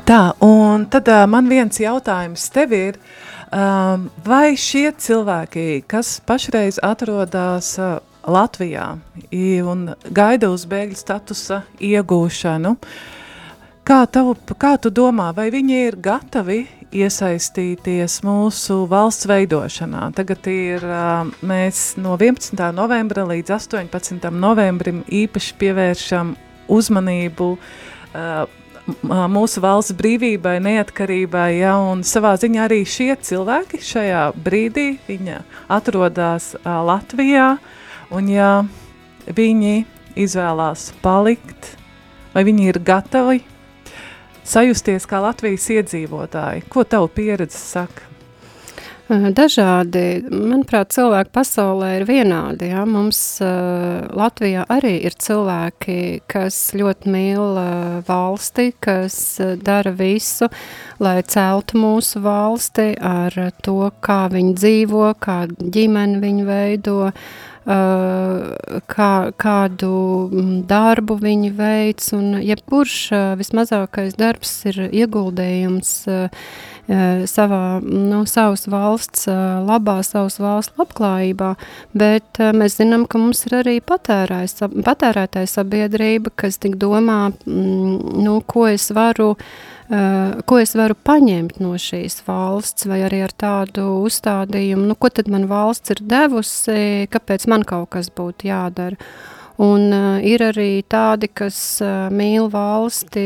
Tā, 0.05 0.35
un 0.45 0.83
tad 0.85 1.07
uh, 1.09 1.23
man 1.25 1.47
viens 1.49 1.79
jautājums 1.81 2.43
tev 2.53 2.73
ir, 2.77 2.97
um, 3.49 4.03
vai 4.21 4.53
šie 4.53 4.91
cilvēki, 5.01 5.79
kas 5.89 6.19
pašreiz 6.21 6.75
atrodas 6.85 7.71
uh, 7.81 7.95
Latvijā 8.29 8.83
un 9.65 9.79
gaida 10.13 10.51
uz 10.53 10.67
bēgļu 10.69 10.99
statusa 10.99 11.63
iegūšanu, 11.81 12.75
kā, 13.81 13.97
tavu, 14.05 14.35
kā 14.61 14.75
tu 14.77 14.91
domā, 14.93 15.31
vai 15.33 15.47
viņi 15.53 15.79
ir 15.87 15.97
gatavi 15.97 16.59
iesaistīties 16.93 18.19
mūsu 18.25 18.83
valsts 18.91 19.25
veidošanā? 19.29 20.11
Tagad 20.19 20.45
ir, 20.51 20.85
mēs 21.41 21.95
no 21.97 22.13
11. 22.13 22.61
novembra 22.77 23.25
līdz 23.31 23.55
18. 23.57 24.29
novembrim 24.37 25.01
īpaši 25.09 25.57
pievēršam 25.63 26.35
uzmanību 26.77 27.49
mūsu 28.85 29.61
valsts 29.63 29.95
brīvībai, 29.97 30.59
neatkarībai, 30.61 31.49
ja, 31.57 31.73
savā 32.05 32.35
ziņā 32.37 32.67
arī 32.67 32.83
šie 32.85 33.15
cilvēki 33.17 33.81
šajā 33.81 34.21
brīdī, 34.37 34.87
atrodas 35.67 36.53
Latvijā, 36.63 37.55
un 38.13 38.29
ja 38.29 38.51
viņi 39.25 39.85
izvēlās 40.15 40.91
palikt, 41.01 41.73
vai 42.35 42.45
viņi 42.45 42.69
ir 42.69 42.79
gatavi 42.85 43.41
sajusties 44.45 45.07
kā 45.09 45.23
Latvijas 45.23 45.65
iedzīvotāji. 45.73 46.67
Ko 46.69 46.85
tavu 46.85 47.09
pieredze 47.09 47.57
saka? 47.57 48.04
Dažādi, 49.05 50.23
manuprāt, 50.33 50.89
cilvēki 50.95 51.29
pasaulē 51.35 51.91
ir 51.99 52.05
vienādi. 52.09 52.71
Ja? 52.71 52.87
Mums 52.89 53.37
uh, 53.37 54.01
Latvijā 54.17 54.63
arī 54.73 54.95
ir 55.05 55.13
cilvēki, 55.21 56.25
kas 56.25 56.57
ļoti 56.73 57.13
mīl 57.13 57.43
uh, 57.61 57.99
valsti, 58.07 58.71
kas 58.81 59.37
uh, 59.45 59.53
dara 59.61 59.93
visu, 59.93 60.49
lai 60.97 61.19
celtu 61.21 61.77
mūsu 61.77 62.23
valsti 62.25 62.95
ar 62.97 63.37
to, 63.61 63.91
kā 64.01 64.23
viņi 64.33 64.55
dzīvo, 64.57 65.11
kā 65.21 65.43
ģimeni 65.53 66.23
viņi 66.25 66.49
veido, 66.49 67.11
kā, 67.65 69.11
kādu 69.41 69.91
darbu 70.69 71.15
viņi 71.17 71.49
veic. 71.57 72.03
Un 72.13 72.37
jebkurš 72.45 72.97
vismazākais 73.39 74.13
darbs 74.19 74.51
ir 74.69 74.83
ieguldījums 74.85 75.95
savā, 76.85 77.81
nu, 77.81 78.23
savas 78.29 78.67
valsts 78.69 79.25
uh, 79.29 79.61
labā, 79.65 79.97
savas 80.05 80.37
valsts 80.37 80.77
labklājībā, 80.77 81.55
bet 81.97 82.41
uh, 82.41 82.51
mēs 82.53 82.77
zinām, 82.77 83.07
ka 83.09 83.17
mums 83.21 83.45
ir 83.47 83.57
arī 83.63 83.79
patērētāja 83.81 85.49
sabiedrība, 85.49 86.33
kas 86.37 86.59
tik 86.61 86.77
domā, 86.81 87.31
mm, 87.45 88.21
nu, 88.25 88.37
ko 88.45 88.67
es 88.73 88.91
varu 88.93 89.35
ko 89.85 90.57
es 90.57 90.71
varu 90.73 90.95
paņemt 90.97 91.59
no 91.61 91.75
šīs 91.77 92.23
valsts, 92.25 92.87
vai 92.89 93.03
arī 93.05 93.19
ar 93.21 93.29
tādu 93.37 93.83
uzstādījumu, 94.07 94.87
nu, 94.89 94.95
ko 94.97 95.11
tad 95.13 95.29
man 95.29 95.45
valsts 95.45 95.93
ir 95.93 96.01
devusi, 96.01 97.05
kāpēc 97.13 97.45
man 97.53 97.61
kaut 97.69 97.91
kas 97.93 98.09
būtu 98.09 98.49
jādara. 98.49 98.97
Un 99.61 99.87
uh, 99.95 100.19
ir 100.19 100.43
arī 100.43 100.83
tādi, 100.91 101.29
kas 101.31 101.57
uh, 101.79 102.09
mīl 102.11 102.49
valsti 102.51 103.23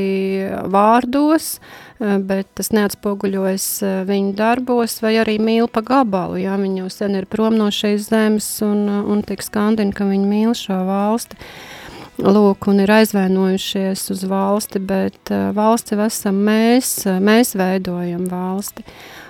vārdos, 0.69 1.55
uh, 1.57 2.19
bet 2.21 2.51
tas 2.59 2.69
neatspoguļojas 2.75 3.67
uh, 3.81 3.95
viņu 4.05 4.35
darbos, 4.37 4.99
vai 5.01 5.15
arī 5.23 5.39
mīl 5.41 5.65
pa 5.71 5.81
gabalu. 5.85 6.37
Jā, 6.43 6.59
viņi 6.61 6.83
jau 6.83 6.89
sen 6.93 7.17
ir 7.17 7.25
prom 7.25 7.57
no 7.57 7.71
šīs 7.73 8.11
zemes 8.11 8.49
un, 8.65 8.85
uh, 8.85 9.01
un 9.09 9.25
tik 9.25 9.41
skandina, 9.41 9.95
ka 9.95 10.05
viņi 10.05 10.29
mīl 10.29 10.53
šo 10.57 10.83
valsti. 10.85 11.39
Lūk, 12.19 12.67
un 12.67 12.83
ir 12.83 12.91
aizvainojušies 12.91 14.09
uz 14.13 14.25
valsti, 14.29 14.83
bet 14.85 15.33
uh, 15.33 15.49
valsti 15.55 15.97
esam 16.05 16.43
mēs, 16.45 16.91
uh, 17.07 17.17
mēs 17.23 17.55
veidojam 17.57 18.27
valsti. 18.29 18.85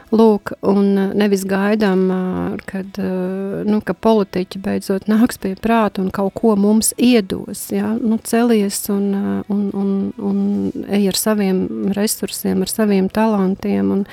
Lūk, 0.09 0.55
un 0.65 0.87
uh, 0.97 1.09
nevis 1.13 1.43
gaidām, 1.45 1.99
uh, 2.09 2.53
kad 2.65 2.97
uh, 2.97 3.59
nu, 3.67 3.77
ka 3.85 3.93
politiķi 3.93 4.61
beidzot 4.65 5.05
nāks 5.11 5.37
pie 5.37 5.51
prāta 5.61 6.01
un 6.01 6.09
kaut 6.13 6.33
ko 6.39 6.55
mums 6.57 6.95
iedos. 6.97 7.67
Ja? 7.69 7.91
Nu, 8.01 8.17
celies 8.25 8.79
un, 8.89 9.11
un, 9.53 9.67
un, 9.77 9.91
un 10.17 10.87
ej 10.89 11.11
ar 11.11 11.19
saviem 11.19 11.91
resursiem, 11.93 12.65
ar 12.65 12.73
saviem 12.73 13.09
talantiem 13.13 13.93
un, 13.93 14.05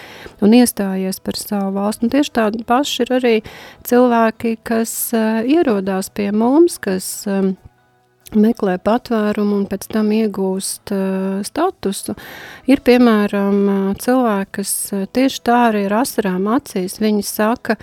un 0.44 0.58
iestājies 0.58 1.22
par 1.24 1.40
savu 1.40 1.72
valsti. 1.78 2.04
Un 2.04 2.12
tieši 2.12 2.34
tādi 2.42 2.66
paši 2.68 3.06
ir 3.06 3.14
arī 3.16 3.34
cilvēki, 3.88 4.58
kas 4.68 4.92
ierodās 5.16 6.12
pie 6.12 6.28
mums, 6.36 6.76
kas 6.82 7.08
um, 7.30 7.54
meklē 8.34 8.76
patvērumu 8.82 9.60
un 9.60 9.64
pēc 9.70 9.86
tam 9.92 10.10
iegūst 10.14 10.92
uh, 10.94 11.38
statusu. 11.46 12.16
Ir 12.66 12.82
piemēram 12.86 13.94
cilvēki, 14.02 14.52
kas 14.58 14.74
uh, 14.92 15.06
tieši 15.06 15.42
tā 15.46 15.62
arī 15.70 15.86
ar 15.86 16.00
asarām 16.02 16.48
acīs, 16.56 16.98
viņi 17.02 17.22
saka, 17.26 17.76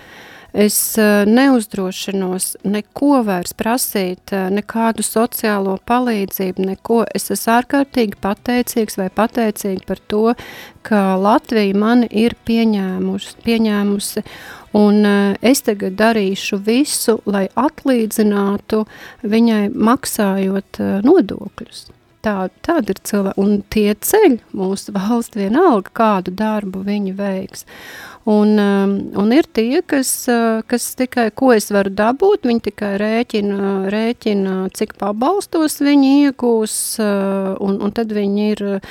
es 0.52 0.76
uh, 1.00 1.24
neuzdrošinos 1.28 2.50
neko 2.68 3.22
vairs 3.26 3.56
prasīt, 3.56 4.34
uh, 4.36 4.50
nekādu 4.54 5.06
sociālo 5.06 5.78
palīdzību, 5.88 6.68
neko. 6.72 7.00
Es 7.14 7.30
esmu 7.34 7.56
ārkārtīgi 7.56 8.20
pateicīgs 8.22 9.00
vai 9.00 9.08
pateicīgi 9.14 9.86
par 9.88 10.02
to, 10.12 10.26
ka 10.84 11.14
Latvija 11.16 11.78
mani 11.78 12.10
ir 12.12 12.36
pieņēmusi, 12.44 13.40
pieņēmusi 13.46 14.26
Un 14.74 15.04
uh, 15.06 15.34
es 15.38 15.62
tagad 15.62 15.94
darīšu 16.00 16.58
visu, 16.66 17.20
lai 17.30 17.46
atlīdzinātu 17.54 18.84
viņai 19.22 19.68
maksājot 19.70 20.80
uh, 20.82 20.96
nodokļus. 21.06 21.86
Tā, 22.24 22.48
tāda 22.64 22.94
ir 22.94 23.00
cilvēka, 23.04 23.36
un 23.38 23.58
tie 23.68 23.90
ceļ 23.92 24.38
mūsu 24.56 24.94
valsts 24.96 25.36
vienalga, 25.36 25.92
kādu 25.92 26.32
darbu 26.34 26.80
viņi 26.86 27.12
veiks. 27.18 27.66
Un, 28.24 28.58
um, 28.58 28.92
un 29.20 29.32
ir 29.36 29.44
tie, 29.52 29.82
kas, 29.84 30.08
uh, 30.32 30.62
kas 30.64 30.86
tikai, 30.96 31.26
ko 31.36 31.50
es 31.52 31.68
varu 31.74 31.90
dabūt, 31.92 32.46
viņi 32.48 32.62
tikai 32.70 32.94
rēķina, 33.02 33.72
rēķina 33.92 34.54
cik 34.72 34.94
pabalstos 35.00 35.76
viņi 35.84 36.12
iegūs, 36.22 36.76
uh, 37.04 37.52
un, 37.60 37.76
un 37.84 37.92
tad 37.92 38.14
viņi 38.16 38.48
ir 38.54 38.64
uh, 38.78 38.88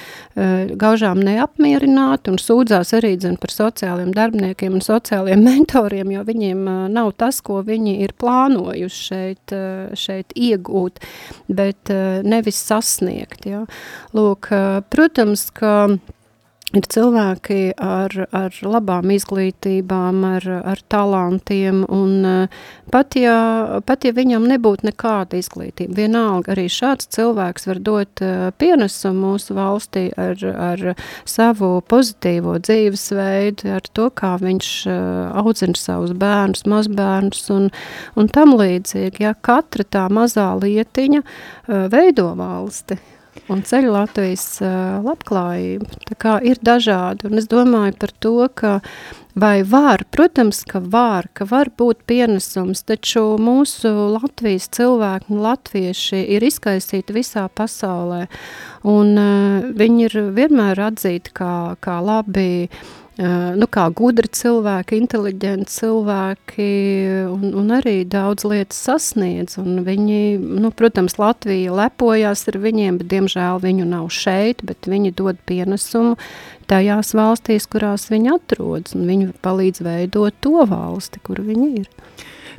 gaužām 0.77 1.23
neapmierināti 1.25 2.29
un 2.29 2.38
sūdzās 2.38 2.93
arī 2.93 3.15
dzen 3.17 3.39
par 3.41 3.55
sociāliem 3.55 4.13
darbniekiem 4.13 4.77
un 4.77 4.86
sociāliem 4.86 5.41
mentoriem, 5.49 6.13
jo 6.13 6.21
viņiem 6.29 6.63
nav 6.93 7.15
tas, 7.17 7.41
ko 7.41 7.63
viņi 7.65 7.97
ir 8.05 8.13
plānojuši 8.21 9.03
šeit, 9.09 9.57
šeit 9.97 10.38
iegūt, 10.38 11.01
bet 11.49 11.89
nevis 12.23 12.61
sasniegt. 12.61 13.47
Ja. 13.49 13.65
Lūk, 14.13 14.51
protams, 14.93 15.49
ka 15.57 15.73
ir 16.78 16.88
cilvēki 16.89 17.59
ar, 17.82 18.13
ar 18.34 18.55
labām 18.65 19.11
izglītībām, 19.13 20.24
ar, 20.26 20.47
ar 20.74 20.82
talantiem, 20.91 21.84
un 21.93 22.26
eh, 22.26 22.63
pat 22.93 23.17
ja, 23.19 23.38
pat 23.86 24.07
ja 24.07 24.13
viņam 24.15 24.47
nebūtu 24.49 24.89
nekāda 24.89 25.38
izglītība, 25.39 25.95
vienalga 26.01 26.53
arī 26.55 26.65
šāds 26.71 27.09
cilvēks 27.13 27.69
var 27.69 27.82
dot 27.86 28.24
eh, 28.26 28.49
pienesumu 28.57 29.34
mūsu 29.34 29.57
valstī 29.57 30.07
ar, 30.19 30.41
ar 30.41 30.86
savu 31.30 31.76
pozitīvo 31.89 32.57
dzīvesveidu, 32.65 33.69
ar 33.78 33.89
to, 33.93 34.09
kā 34.09 34.36
viņš 34.41 34.74
eh, 34.89 34.99
audzina 35.43 35.78
savus 35.80 36.15
bērnus, 36.17 36.65
mazbērnus 36.69 37.49
un, 37.53 37.69
un 38.17 38.34
tam 38.34 38.57
līdzīgi. 38.57 39.28
Ja 39.28 39.36
katra 39.38 39.86
tā 39.86 40.07
mazā 40.13 40.49
lietiņa 40.57 41.21
veido 41.93 42.32
valsti 42.38 42.97
un 43.51 43.63
ceļ 43.65 43.89
Latvijas 43.91 44.45
labklājību. 45.03 45.99
Tā 46.07 46.17
kā 46.19 46.37
ir 46.45 46.61
dažādi, 46.63 47.27
un 47.29 47.41
es 47.41 47.49
domāju 47.51 47.97
par 47.99 48.13
to, 48.23 48.35
ka 48.55 48.73
vai 49.39 49.63
var, 49.67 50.05
protams, 50.13 50.61
ka 50.69 50.79
var, 50.79 51.27
ka 51.33 51.47
var 51.49 51.71
būt 51.77 52.05
pienesums, 52.09 52.85
taču 52.87 53.25
mūsu 53.41 53.91
Latvijas 54.15 54.69
cilvēki 54.77 55.33
un 55.33 55.43
latvieši 55.43 56.23
ir 56.37 56.45
izkaisīti 56.47 57.15
visā 57.15 57.47
pasaulē, 57.49 58.25
un 58.87 59.15
viņi 59.79 60.09
ir 60.09 60.19
vienmēr 60.37 60.85
atzīti 60.91 61.33
kā, 61.35 61.53
kā 61.83 61.99
labi 62.03 62.49
uh, 62.67 63.02
nu, 63.18 63.68
kā 63.70 63.84
gudri 63.93 64.30
cilvēki, 64.34 64.97
inteliģenti 65.03 65.70
cilvēki 65.70 66.68
un, 67.30 67.51
un 67.61 67.74
arī 67.78 67.99
daudz 68.09 68.47
lietas 68.49 68.80
sasniedz. 68.88 69.59
Viņi, 69.61 70.39
nu, 70.41 70.72
protams, 70.74 71.20
Latvija 71.22 71.76
lepojās 71.78 72.47
ar 72.49 72.57
viņiem, 72.64 72.97
bet 73.01 73.11
diemžēl 73.14 73.61
viņu 73.61 73.88
nav 73.91 74.09
šeit, 74.14 74.66
bet 74.66 74.89
viņi 74.89 75.14
dod 75.20 75.38
pienesumu 75.45 76.16
tajās 76.70 77.14
valstīs, 77.18 77.70
kurās 77.70 78.09
viņi 78.09 78.34
atrodas, 78.34 78.97
un 78.97 79.05
viņi 79.09 79.34
palīdz 79.45 79.84
veidot 79.86 80.38
to 80.41 80.66
valsti, 80.66 81.22
kur 81.22 81.43
viņi 81.45 81.74
ir. 81.84 81.91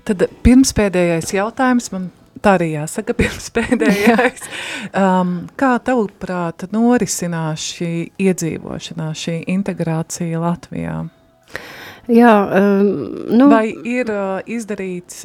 Tad 0.04 0.26
pirms 0.44 0.74
pēdējais 0.76 1.32
jautājums 1.34 1.90
man 1.94 2.12
tā 2.44 2.56
arī 2.58 2.70
jāsaka 2.74 3.16
pirms 3.20 3.50
pēdējais. 3.54 4.48
Um, 4.90 5.36
kā 5.58 5.74
tavuprāt 5.84 6.66
norisinās 6.74 7.68
šī 7.78 7.92
iedzīvošanās, 8.26 9.24
šī 9.26 9.38
integrācija 9.54 10.42
Latvijā? 10.42 10.98
Jā, 12.12 12.34
um, 12.60 12.90
nu... 13.32 13.48
Vai 13.52 13.70
ir 13.72 14.10
uh, 14.12 14.42
izdarīts, 14.44 15.24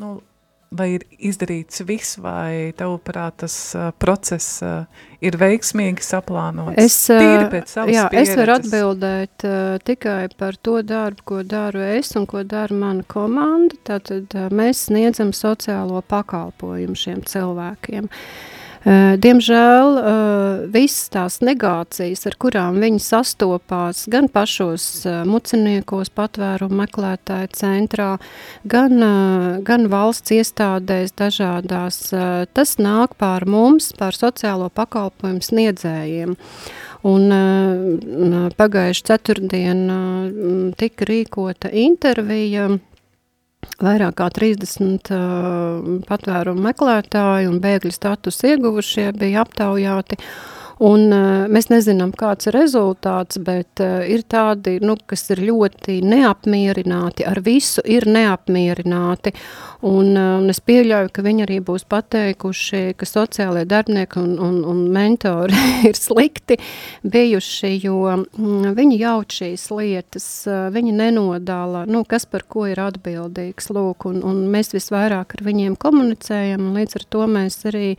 nu, 0.00 0.18
vai 0.70 0.86
ir 0.94 1.04
izdarīts 1.18 1.82
viss, 1.86 2.18
vai 2.22 2.70
tavuprāt 2.78 3.40
tas 3.42 3.54
uh, 3.74 3.88
process 3.98 4.60
uh, 4.62 4.84
ir 5.18 5.34
veiksmīgi 5.40 6.04
saplānots? 6.06 6.78
Es, 6.78 6.96
savas 7.10 7.94
jā, 7.94 8.06
pieredzes. 8.12 8.34
es 8.34 8.38
varu 8.38 8.54
atbildēt 8.54 9.46
uh, 9.48 9.80
tikai 9.82 10.28
par 10.38 10.58
to 10.62 10.78
darbu, 10.86 11.26
ko 11.32 11.42
daru 11.42 11.82
es 11.98 12.14
un 12.18 12.28
ko 12.30 12.44
dara 12.46 12.76
mana 12.76 13.02
komanda. 13.10 13.78
Tātad 13.90 14.38
uh, 14.38 14.46
mēs 14.54 14.86
sniedzam 14.88 15.34
sociālo 15.36 16.04
pakalpojumu 16.06 16.98
šiem 16.98 17.26
cilvēkiem. 17.26 18.06
Uh, 18.06 18.56
diemžēl 18.84 19.98
visas 20.72 21.10
tās 21.12 21.38
negācijas, 21.44 22.24
ar 22.28 22.36
kurām 22.40 22.80
viņi 22.80 23.00
sastopās 23.04 24.06
gan 24.10 24.30
pašos 24.32 25.04
muciniekos, 25.28 26.12
patvērumu 26.16 26.80
meklētāju 26.82 27.52
centrā, 27.56 28.10
gan, 28.64 28.96
gan 29.66 29.88
valsts 29.92 30.32
iestādēs 30.32 31.12
dažādās, 31.18 32.02
tas 32.56 32.76
nāk 32.80 33.18
pār 33.20 33.44
mums, 33.44 33.92
pār 33.98 34.16
sociālo 34.16 34.70
pakalpojumu 34.72 35.44
sniedzējiem. 35.44 36.36
Un 37.08 37.32
pagājuši 38.60 39.04
ceturtdien 39.08 39.86
tika 40.76 41.08
rīkota 41.08 41.70
intervija 41.72 42.68
Vairāk 43.80 44.16
kā 44.20 44.26
30 44.36 45.10
uh, 45.14 45.90
patvērumu 46.08 46.64
meklētāji 46.68 47.48
un 47.48 47.60
bēgļu 47.64 47.92
status 47.96 48.42
ieguvušie 48.48 49.10
bija 49.16 49.44
aptaujāti. 49.44 50.20
Un, 50.80 51.10
uh, 51.12 51.44
mēs 51.52 51.66
nezinām, 51.68 52.14
kāds 52.16 52.48
ir 52.48 52.54
rezultāts, 52.56 53.36
bet 53.44 53.82
uh, 53.84 54.00
ir 54.08 54.22
tādi, 54.24 54.78
nu, 54.80 54.94
kas 54.96 55.26
ir 55.34 55.42
ļoti 55.44 55.98
neapmierināti, 56.08 57.26
ar 57.28 57.42
visu 57.44 57.84
ir 57.84 58.06
neapmierināti. 58.08 59.34
Un, 59.84 60.14
uh, 60.16 60.38
un 60.40 60.48
es 60.48 60.62
pieļauju, 60.64 61.12
ka 61.12 61.24
viņi 61.26 61.44
arī 61.44 61.58
būs 61.68 61.84
pateikuši, 61.84 62.80
ka 62.96 63.08
sociālajie 63.08 63.68
darbinieki 63.68 64.22
un, 64.22 64.32
un, 64.40 64.56
un 64.72 64.80
mentori 64.94 65.60
ir 65.90 66.00
slikti 66.00 66.56
bijuši, 67.04 67.74
jo 67.84 68.00
mm, 68.16 68.72
viņi 68.80 69.00
jauč 69.04 69.40
šīs 69.42 69.68
lietas, 69.76 70.32
uh, 70.48 70.70
viņi 70.72 70.96
nenodala, 70.96 71.84
nu, 71.92 72.06
kas 72.08 72.24
par 72.24 72.48
ko 72.48 72.64
ir 72.72 72.80
atbildīgs. 72.80 73.68
Lūk, 73.76 74.08
un, 74.08 74.24
un 74.24 74.46
mēs 74.48 74.72
visvairāk 74.72 75.36
ar 75.36 75.44
viņiem 75.44 75.76
komunicējam, 75.76 76.70
un 76.70 76.80
līdz 76.80 77.02
ar 77.02 77.10
to 77.12 77.28
mēs 77.36 77.66
arī 77.68 77.90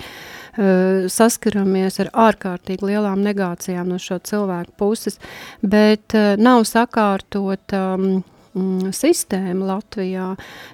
saskaramies 1.11 1.99
ar 2.03 2.09
ārkārtīgi 2.27 2.89
lielām 2.91 3.21
negācijām 3.23 3.87
no 3.91 3.99
šo 4.01 4.19
cilvēku 4.27 4.75
puses, 4.77 5.19
bet 5.61 6.15
nav 6.37 6.65
sakārtot 6.67 7.75
um, 7.77 8.23
mm, 8.55 8.91
sistēma 8.95 9.67
Latvijā. 9.75 10.27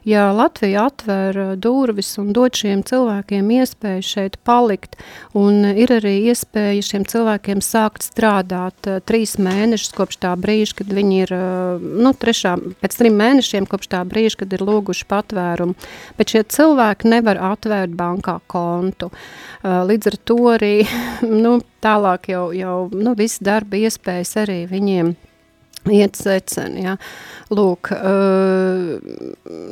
Ja 0.07 0.27
Latvija 0.35 0.87
atver 0.87 1.37
uh, 1.37 1.51
durvis 1.59 2.13
un 2.21 2.31
dod 2.35 2.55
šiem 2.57 2.83
cilvēkiem 2.87 3.51
iespēju 3.59 4.05
šeit 4.05 4.37
palikt, 4.47 4.97
un 5.37 5.65
ir 5.67 5.93
arī 5.97 6.15
iespēja 6.31 6.85
šiem 6.89 7.07
cilvēkiem 7.09 7.61
sākt 7.65 8.07
strādāt 8.07 8.89
uh, 8.89 8.99
trīs 9.05 9.37
mēnešus 9.41 9.93
kopš 9.97 10.21
tā 10.23 10.33
brīža, 10.39 10.79
kad 10.81 10.95
viņi 10.97 11.21
ir, 11.25 11.35
uh, 11.35 11.83
nu, 11.83 12.13
trešā, 12.17 12.55
pēc 12.81 12.97
trim 13.01 13.19
mēnešiem 13.19 13.69
kopš 13.69 13.91
tā 13.93 14.03
brīža, 14.07 14.41
kad 14.43 14.57
ir 14.57 14.65
lūguši 14.67 15.07
patvērumu, 15.09 15.77
bet 16.17 16.33
šie 16.33 16.45
cilvēki 16.57 17.13
nevar 17.13 17.41
atvērt 17.53 17.95
bankā 17.97 18.39
kontu. 18.51 19.11
Līdz 19.63 20.11
ar 20.11 20.17
to 20.29 20.37
arī, 20.53 20.75
nu, 21.45 21.57
tālāk 21.83 22.31
jau, 22.33 22.49
jau 22.55 22.77
nu, 22.93 23.15
viss 23.17 23.43
darba 23.43 23.79
iespējas 23.79 24.37
arī 24.45 24.61
viņiem 24.71 25.15
iet 25.93 26.17
seceni. 26.19 26.83
Ja. 26.85 26.95
Lūk, 27.53 27.91
uh, 27.95 28.97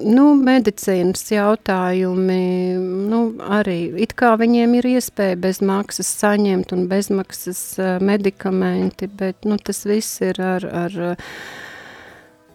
nu, 0.05 0.25
medicīnas 0.39 1.25
jautājumi, 1.33 2.39
nu, 3.11 3.21
arī 3.57 3.79
it 4.05 4.15
kā 4.19 4.35
viņiem 4.39 4.77
ir 4.79 4.89
iespēja 4.95 5.39
bez 5.43 5.61
maksas 5.65 6.09
saņemt 6.21 6.71
un 6.75 6.87
bezmaksas 6.91 7.61
uh, 7.81 7.95
medikamenti, 7.99 9.09
bet 9.11 9.47
nu, 9.47 9.59
tas 9.59 9.83
viss 9.89 10.21
ir 10.23 10.39
ar, 10.39 10.65
ar 10.85 10.99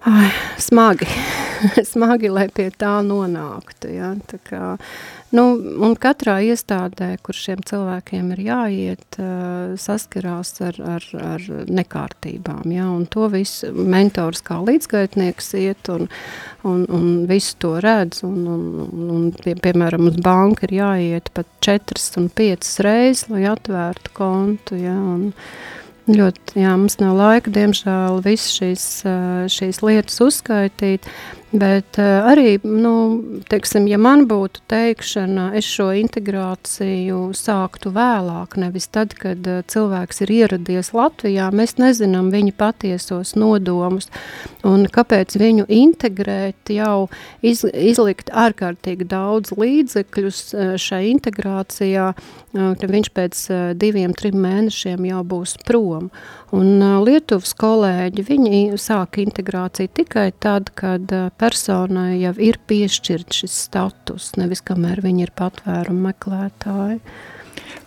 ai, 0.09 0.31
smagi, 0.57 1.09
smagi, 1.93 2.33
lai 2.33 2.49
pie 2.55 2.71
tā 2.73 2.99
nonāktu. 3.05 3.93
Ja. 3.93 4.15
Tā 4.31 4.41
kā, 4.49 4.75
uh, 4.77 5.20
Nu, 5.31 5.45
un 5.87 5.93
katrā 5.95 6.41
iestādē, 6.43 7.13
kur 7.23 7.37
šiem 7.39 7.61
cilvēkiem 7.67 8.33
ir 8.35 8.41
jāiet, 8.49 9.19
uh, 9.23 9.77
saskarās 9.79 10.57
ar, 10.67 10.79
ar, 10.97 11.07
ar 11.23 11.45
nekārtībām. 11.71 12.65
Ja? 12.75 12.89
Un 12.91 13.07
to 13.07 13.29
visu 13.31 13.71
mentors 13.71 14.43
kā 14.43 14.59
līdzgaitnieks 14.67 15.53
iet 15.61 15.91
un, 15.95 16.09
un, 16.67 16.83
un 16.91 17.07
visu 17.31 17.55
to 17.63 17.77
redz. 17.85 18.25
Un, 18.27 18.41
un, 18.51 19.11
un 19.15 19.29
pie, 19.39 19.55
piemēram, 19.55 20.11
uz 20.11 20.19
banku 20.19 20.67
ir 20.67 20.81
jāiet 20.81 21.31
pat 21.37 21.47
četras 21.63 22.11
un 22.19 22.27
piecas 22.27 22.81
reizes, 22.83 23.29
lai 23.31 23.47
atvērtu 23.53 24.17
kontu. 24.19 24.83
Ja? 24.83 24.99
Un, 24.99 25.31
Ļoti, 26.11 26.57
jā, 26.59 26.71
mums 26.75 26.97
nav 26.99 27.13
laika, 27.15 27.53
diemžēl, 27.55 28.17
visas 28.25 28.55
šīs, 28.57 28.85
šīs 29.53 29.79
lietas 29.85 30.17
uzskaitīt. 30.25 31.07
Bet 31.51 31.99
uh, 31.99 32.29
arī, 32.31 32.61
nu, 32.63 32.93
teiksim, 33.51 33.89
ja 33.91 33.97
man 33.99 34.29
būtu 34.31 34.63
teikšana, 34.71 35.49
es 35.59 35.67
šo 35.67 35.89
integrāciju 35.99 37.33
sāktu 37.35 37.91
vēlāk, 37.97 38.55
nevis 38.63 38.87
tad, 38.95 39.17
kad 39.19 39.43
uh, 39.51 39.65
cilvēks 39.67 40.23
ir 40.23 40.31
ieradies 40.37 40.93
Latvijā, 40.95 41.49
mēs 41.51 41.75
nezinām 41.83 42.29
viņa 42.31 42.55
patiesos 42.55 43.35
nodomus, 43.35 44.07
un 44.63 44.87
kāpēc 44.87 45.35
viņu 45.43 45.67
integrēt 45.67 46.71
jau 46.71 47.09
iz, 47.43 47.65
izlikt 47.67 48.31
ārkārtīgi 48.31 49.11
daudz 49.11 49.51
līdzekļus 49.59 50.45
uh, 50.55 50.77
šai 50.79 51.09
integrācijā, 51.17 52.13
ka 52.51 52.87
viņš 52.91 53.09
pēc 53.15 53.41
diviem, 53.79 54.11
trim 54.19 54.41
mēnešiem 54.43 55.05
jau 55.07 55.21
būs 55.23 55.53
prom. 55.67 56.09
Un 56.51 56.83
Lietuvas 57.07 57.53
kolēģi, 57.55 58.25
viņi 58.27 58.79
sāk 58.81 59.21
integrāciju 59.23 59.93
tikai 60.01 60.33
tad, 60.43 60.73
kad 60.75 61.15
personai 61.41 62.21
jau 62.21 62.33
ir 62.39 62.61
piešķirts 62.71 63.43
šis 63.43 63.59
status, 63.67 64.33
nevis 64.41 64.63
kamēr 64.67 65.03
viņi 65.05 65.27
ir 65.27 65.35
patvērumu 65.37 66.11
meklētāji. 66.11 67.01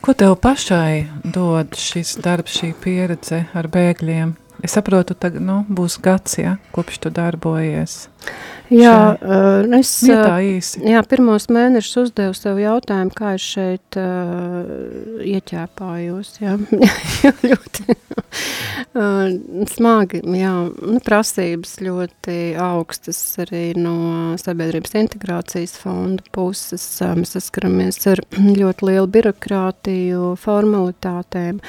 Ko 0.03 0.15
tev 0.19 0.35
pašai 0.43 1.05
dod 1.23 1.77
šis 1.79 2.17
darbs, 2.23 2.57
šī 2.59 2.73
pieredze 2.83 3.45
ar 3.55 3.69
bēgļiem? 3.71 4.33
Es 4.63 4.75
saprotu, 4.77 5.15
ka 5.19 5.31
nu, 5.43 5.61
būs 5.67 5.97
gads, 6.03 6.37
ja, 6.39 6.57
kopš 6.75 7.01
tu 7.03 7.11
darbojies. 7.13 8.07
Jā, 8.73 9.17
uh, 9.19 9.65
es 9.77 9.91
Vietā 10.05 10.37
īsi. 10.41 10.81
Jā, 10.87 11.01
pirmos 11.05 11.49
mēnešus 11.51 12.07
uzdevu 12.07 12.35
sev 12.37 12.59
jautājumu, 12.61 13.11
kā 13.15 13.33
es 13.37 13.45
šeit 13.45 13.97
uh, 13.99 15.19
ieķēpājos. 15.21 16.31
Jā, 16.41 16.55
ļoti 17.49 17.85
uh, 18.97 19.27
smagi, 19.69 20.23
jā, 20.39 20.53
nu, 20.71 21.01
prasības 21.05 21.75
ļoti 21.83 22.37
augstas 22.63 23.19
arī 23.43 23.65
no 23.77 24.37
sabiedrības 24.41 24.95
integrācijas 25.03 25.75
fonda 25.81 26.25
puses. 26.33 26.87
Mēs 27.19 27.35
saskaramies 27.37 27.99
ar 28.09 28.23
ļoti 28.61 28.89
lielu 28.89 29.11
birokrātiju, 29.19 30.33
formalitātēm, 30.39 31.59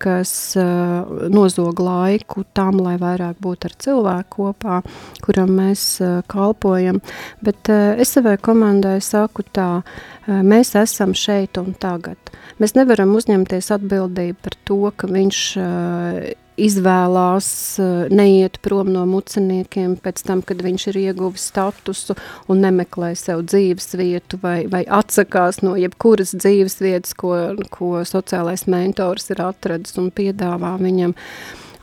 kas 0.00 0.34
uh, 0.58 1.06
nozog 1.30 1.80
laiku 1.84 2.44
tam, 2.56 2.82
lai 2.84 2.98
vairāk 3.00 3.40
būtu 3.40 3.70
ar 3.70 3.78
cilvēku 3.86 4.50
kopā, 4.50 4.82
kuram 5.24 5.52
mēs 5.58 5.99
kalpojam. 6.30 7.00
Bet 7.44 7.70
uh, 7.72 7.94
es 8.00 8.14
savai 8.16 8.36
komandai 8.42 8.98
saku 9.04 9.44
tā, 9.54 9.70
uh, 9.80 10.42
mēs 10.46 10.74
esam 10.78 11.14
šeit 11.16 11.60
un 11.60 11.74
tagad. 11.78 12.18
Mēs 12.60 12.76
nevaram 12.76 13.14
uzņemties 13.16 13.72
atbildību 13.78 14.38
par 14.44 14.56
to, 14.68 14.82
ka 14.96 15.10
viņš 15.10 15.42
uh, 15.60 16.30
izvēlās 16.60 17.48
eh, 17.80 18.10
neiet 18.12 18.58
prom 18.64 18.90
no 18.92 19.04
muciniekiem 19.08 19.96
pēc 20.02 20.22
tam, 20.26 20.42
kad 20.46 20.62
viņš 20.64 20.86
ir 20.92 21.00
ieguvis 21.04 21.48
statusu 21.50 22.16
un 22.50 22.62
nemeklē 22.64 23.12
sev 23.18 23.44
dzīves 23.48 23.94
vietu 24.00 24.40
vai, 24.42 24.64
vai 24.70 24.82
atsakās 24.84 25.62
no 25.64 25.76
jebkuras 25.80 26.34
dzīves 26.36 26.80
vietas, 26.82 27.16
ko, 27.18 27.34
ko 27.72 28.04
sociālais 28.08 28.66
mentors 28.70 29.30
ir 29.32 29.42
atradis 29.44 29.96
un 30.00 30.10
piedāvā 30.14 30.76
viņam. 30.80 31.16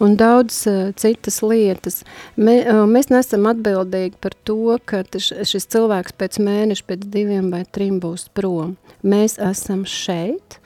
Un 0.04 0.14
daudz 0.14 0.60
uh, 0.70 0.92
citas 0.96 1.40
lietas. 1.42 2.04
Me, 2.38 2.60
uh, 2.62 2.84
mēs 2.86 3.10
nesam 3.10 3.48
atbildīgi 3.50 4.20
par 4.22 4.36
to, 4.46 4.78
ka 4.86 5.02
šis 5.18 5.66
cilvēks 5.74 6.14
pēc 6.20 6.38
mēneša, 6.44 6.86
pēc 6.86 7.08
diviem 7.14 7.50
vai 7.54 7.64
trim 7.66 7.98
būs 8.04 8.28
prom. 8.38 8.76
Mēs 9.02 9.40
esam 9.42 9.88
šeit, 9.90 10.60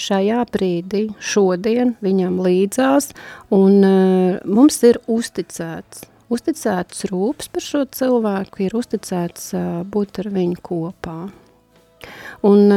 šajā 0.00 0.44
brīdī, 0.54 1.08
šodien 1.20 1.96
viņam 2.04 2.38
līdzās, 2.44 3.10
un 3.52 3.82
uh, 3.84 4.38
mums 4.48 4.80
ir 4.88 5.00
uzticēts, 5.04 6.06
uzticēts 6.32 7.04
rūps 7.12 7.52
par 7.52 7.64
šo 7.64 7.84
cilvēku, 7.92 8.64
ir 8.68 8.78
uzticēts 8.78 9.52
uh, 9.52 9.68
būt 9.84 10.22
ar 10.24 10.32
viņu 10.32 10.64
kopā. 10.64 11.18
Un, 12.46 12.70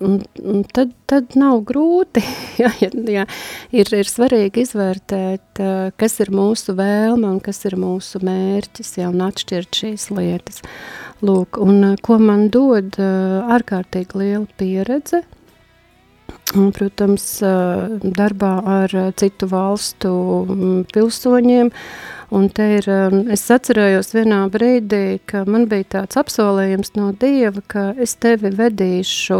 un, 0.00 0.14
un 0.40 0.62
tad, 0.72 0.94
tad 1.04 1.36
nav 1.36 1.60
grūti. 1.68 2.22
jā, 2.62 2.70
jā, 2.80 3.26
ir, 3.76 3.92
ir 3.92 4.08
svarīgi 4.08 4.64
izvērtēt, 4.64 5.60
kas 6.00 6.18
ir 6.24 6.32
mūsu 6.32 6.76
vēlme 6.78 7.34
un 7.34 7.40
kas 7.44 7.60
ir 7.68 7.76
mūsu 7.80 8.22
mērķis, 8.24 8.96
jā, 9.02 9.10
un 9.12 9.26
atšķirt 9.28 9.82
šīs 9.82 10.08
lietas. 10.16 10.62
Lūk, 11.24 11.60
un 11.60 11.94
ko 12.04 12.18
man 12.20 12.48
dod 12.52 12.96
ārkārtīgi 13.00 14.22
liela 14.24 14.46
pieredze, 14.60 15.24
Un, 16.54 16.70
protams, 16.70 17.24
darbā 18.16 18.52
ar 18.70 18.92
citu 19.18 19.48
valstu 19.50 20.10
pilsoņiem, 20.94 21.72
Un 22.34 22.48
te 22.50 22.64
ir, 22.74 22.86
um, 22.90 23.20
es 23.30 23.44
atcerējos 23.54 24.10
vienā 24.16 24.40
brīdī, 24.50 25.20
ka 25.30 25.44
man 25.46 25.68
bija 25.70 25.86
tāds 25.94 26.18
apsolījums 26.18 26.96
no 26.98 27.12
Dieva, 27.14 27.62
ka 27.70 27.84
es 28.02 28.16
tevi 28.18 28.50
vedīšu 28.50 29.38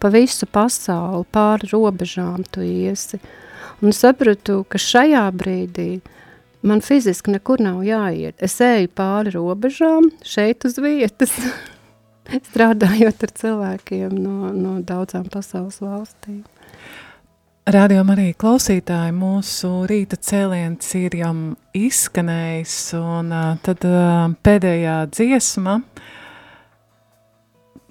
pa 0.00 0.08
visu 0.14 0.48
pasauli, 0.48 1.26
pāri 1.28 1.68
robežām 1.74 2.46
tu 2.48 2.64
iesi. 2.64 3.20
Un 3.84 3.92
sapratu, 3.92 4.62
ka 4.64 4.80
šajā 4.80 5.26
brīdī 5.36 5.90
man 6.64 6.80
fiziski 6.80 7.34
nekur 7.34 7.60
nav 7.60 7.82
jāiet. 7.84 8.38
Es 8.40 8.56
eju 8.64 8.88
pāri 8.96 9.34
robežām, 9.36 10.08
šeit 10.24 10.64
uz 10.64 10.80
vietas, 10.80 11.36
strādājot 12.48 13.28
ar 13.28 13.36
cilvēkiem 13.42 14.16
no, 14.16 14.54
no 14.56 14.78
daudzām 14.80 15.28
pasaules 15.28 15.82
valstīm. 15.84 16.40
Radio 17.62 18.00
Marija 18.02 18.34
klausītāji, 18.42 19.12
mūsu 19.14 19.68
rīta 19.86 20.16
cēliens 20.18 20.88
ir 20.98 21.14
jau 21.14 21.30
izskanējis, 21.78 22.72
un 22.98 23.28
tad 23.62 23.84
pēdējā 24.42 24.94
dziesma, 25.14 25.76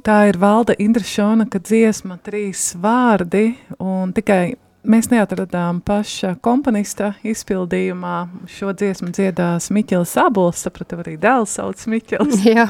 tā 0.04 0.18
ir 0.28 0.40
Valda 0.42 0.76
Indrišona, 0.76 1.48
ka 1.48 1.62
dziesma 1.64 2.18
trīs 2.20 2.66
vārdi, 2.84 3.54
un 3.80 4.12
tikai 4.12 4.58
mēs 4.92 5.08
neatradām 5.14 5.80
paša 5.88 6.34
komponista 6.44 7.14
izpildījumā. 7.24 8.18
Šo 8.52 8.76
dziesmu 8.76 9.14
dziedās 9.16 9.72
Miķels 9.72 10.18
Abols, 10.20 10.66
sapratu, 10.68 11.00
arī 11.00 11.16
dēls 11.16 11.56
sauc 11.56 11.88
Miķels. 11.96 12.44
Jā. 12.58 12.68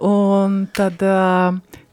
un 0.00 0.62
tad 0.72 1.04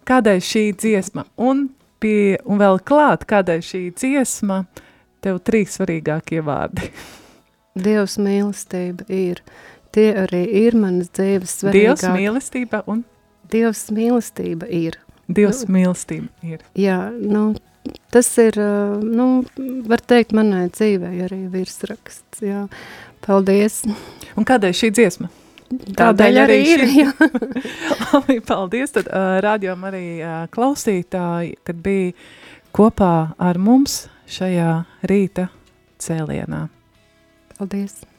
kādēļ 0.07 0.43
šī 0.53 0.65
dziesma? 0.79 1.27
Un 1.35 1.67
pie, 2.01 2.37
un 2.45 2.61
vēl 2.61 2.81
klāt, 2.87 3.25
kādai 3.29 3.59
šī 3.65 3.87
dziesma, 3.97 4.63
tev 5.23 5.41
trīs 5.45 5.77
svarīgākie 5.77 6.41
vārdi. 6.45 6.91
Dievs 7.85 8.17
mīlestība 8.19 9.07
ir. 9.07 9.43
Tie 9.95 10.09
arī 10.15 10.43
ir 10.65 10.75
manas 10.79 11.11
dzīves 11.15 11.57
svarīgākie. 11.61 12.07
Dievs 12.07 12.17
mīlestība 12.17 12.83
un? 12.91 13.03
Dievs 13.51 13.85
mīlestība 13.91 14.69
ir. 14.71 14.97
Dievs 15.31 15.65
nu, 15.65 15.75
mīlestība 15.75 16.47
ir. 16.47 16.63
Jā, 16.79 16.97
nu, 17.11 17.51
tas 18.11 18.29
ir, 18.41 18.57
nu, 19.03 19.27
var 19.87 20.03
teikt, 20.03 20.35
manai 20.35 20.65
dzīvei 20.71 21.25
arī 21.27 21.43
virsraksts, 21.51 22.43
jā. 22.43 22.65
Paldies. 23.21 23.83
Un 24.39 24.47
kādēļ 24.47 24.75
šī 24.79 24.89
dziesma? 24.97 25.29
Tādēļ 25.71 26.39
arī 26.43 26.59
ir. 26.73 26.85
Labi, 28.11 28.39
paldies. 28.45 28.95
Tad 28.97 29.07
uh, 29.07 29.39
rādījām 29.45 29.87
arī 29.87 30.05
uh, 30.19 30.37
klausītāji, 30.53 31.57
kad 31.67 31.81
bija 31.83 32.13
kopā 32.75 33.13
ar 33.39 33.59
mums 33.61 34.05
šajā 34.31 34.71
rīta 35.11 35.49
cēlienā. 36.01 36.65
Paldies! 37.57 38.10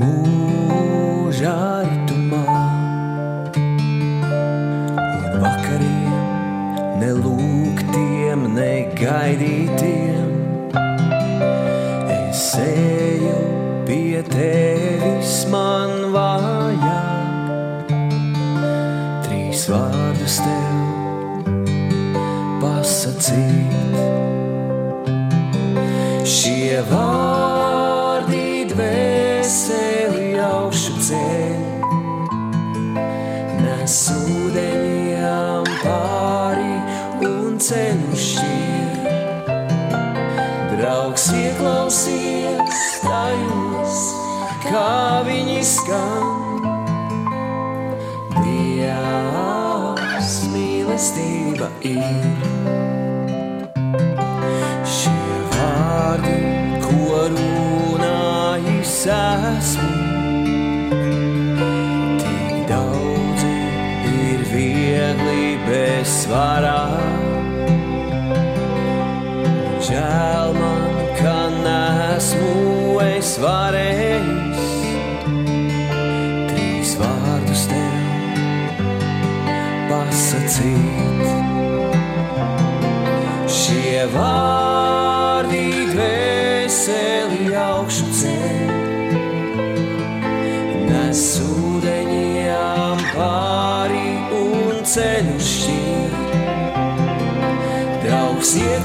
mūžā. 0.00 1.67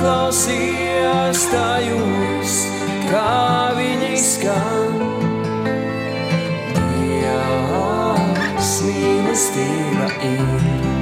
Ieklausījās 0.03 1.43
tajos, 1.53 2.55
kā 3.07 3.73
viņi 3.77 4.15
skan. 4.27 4.97
Dievs 6.79 8.73
mīlestība 8.87 10.09
ir. 10.33 10.92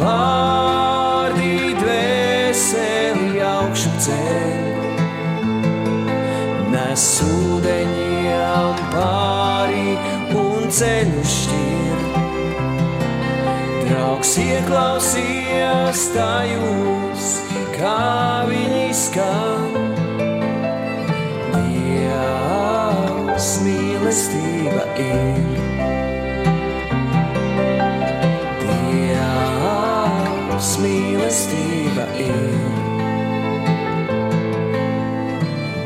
Vārdi 0.00 1.74
dvēseli 1.82 3.42
augšu 3.44 3.94
ceļ 4.06 4.58
nes 6.98 7.04
ūdeņiem 7.24 8.80
pāri 8.92 9.92
un 10.38 10.66
ceļu 10.72 11.24
šķir. 11.32 12.00
Draugs 13.88 14.32
ieklausījās 14.42 16.02
tajos, 16.16 17.28
kā 17.76 18.00
viņi 18.50 18.88
skan. 19.04 19.78
Dievs 23.38 23.52
mīlestība 23.62 24.84
ir. 24.98 25.57
Mīlestība 30.82 32.04
ir. 32.22 32.56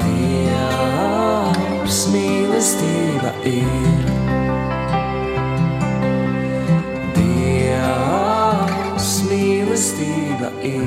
Dievs 0.02 2.00
mīlestība 2.12 3.30
ir. 3.48 4.04
Dievs 7.16 9.10
mīlestība 9.30 10.48
ir. 10.70 10.86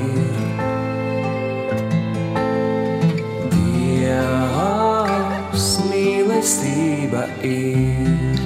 Dievs 3.58 5.66
mīlestība 5.90 7.22
ir. 7.42 8.45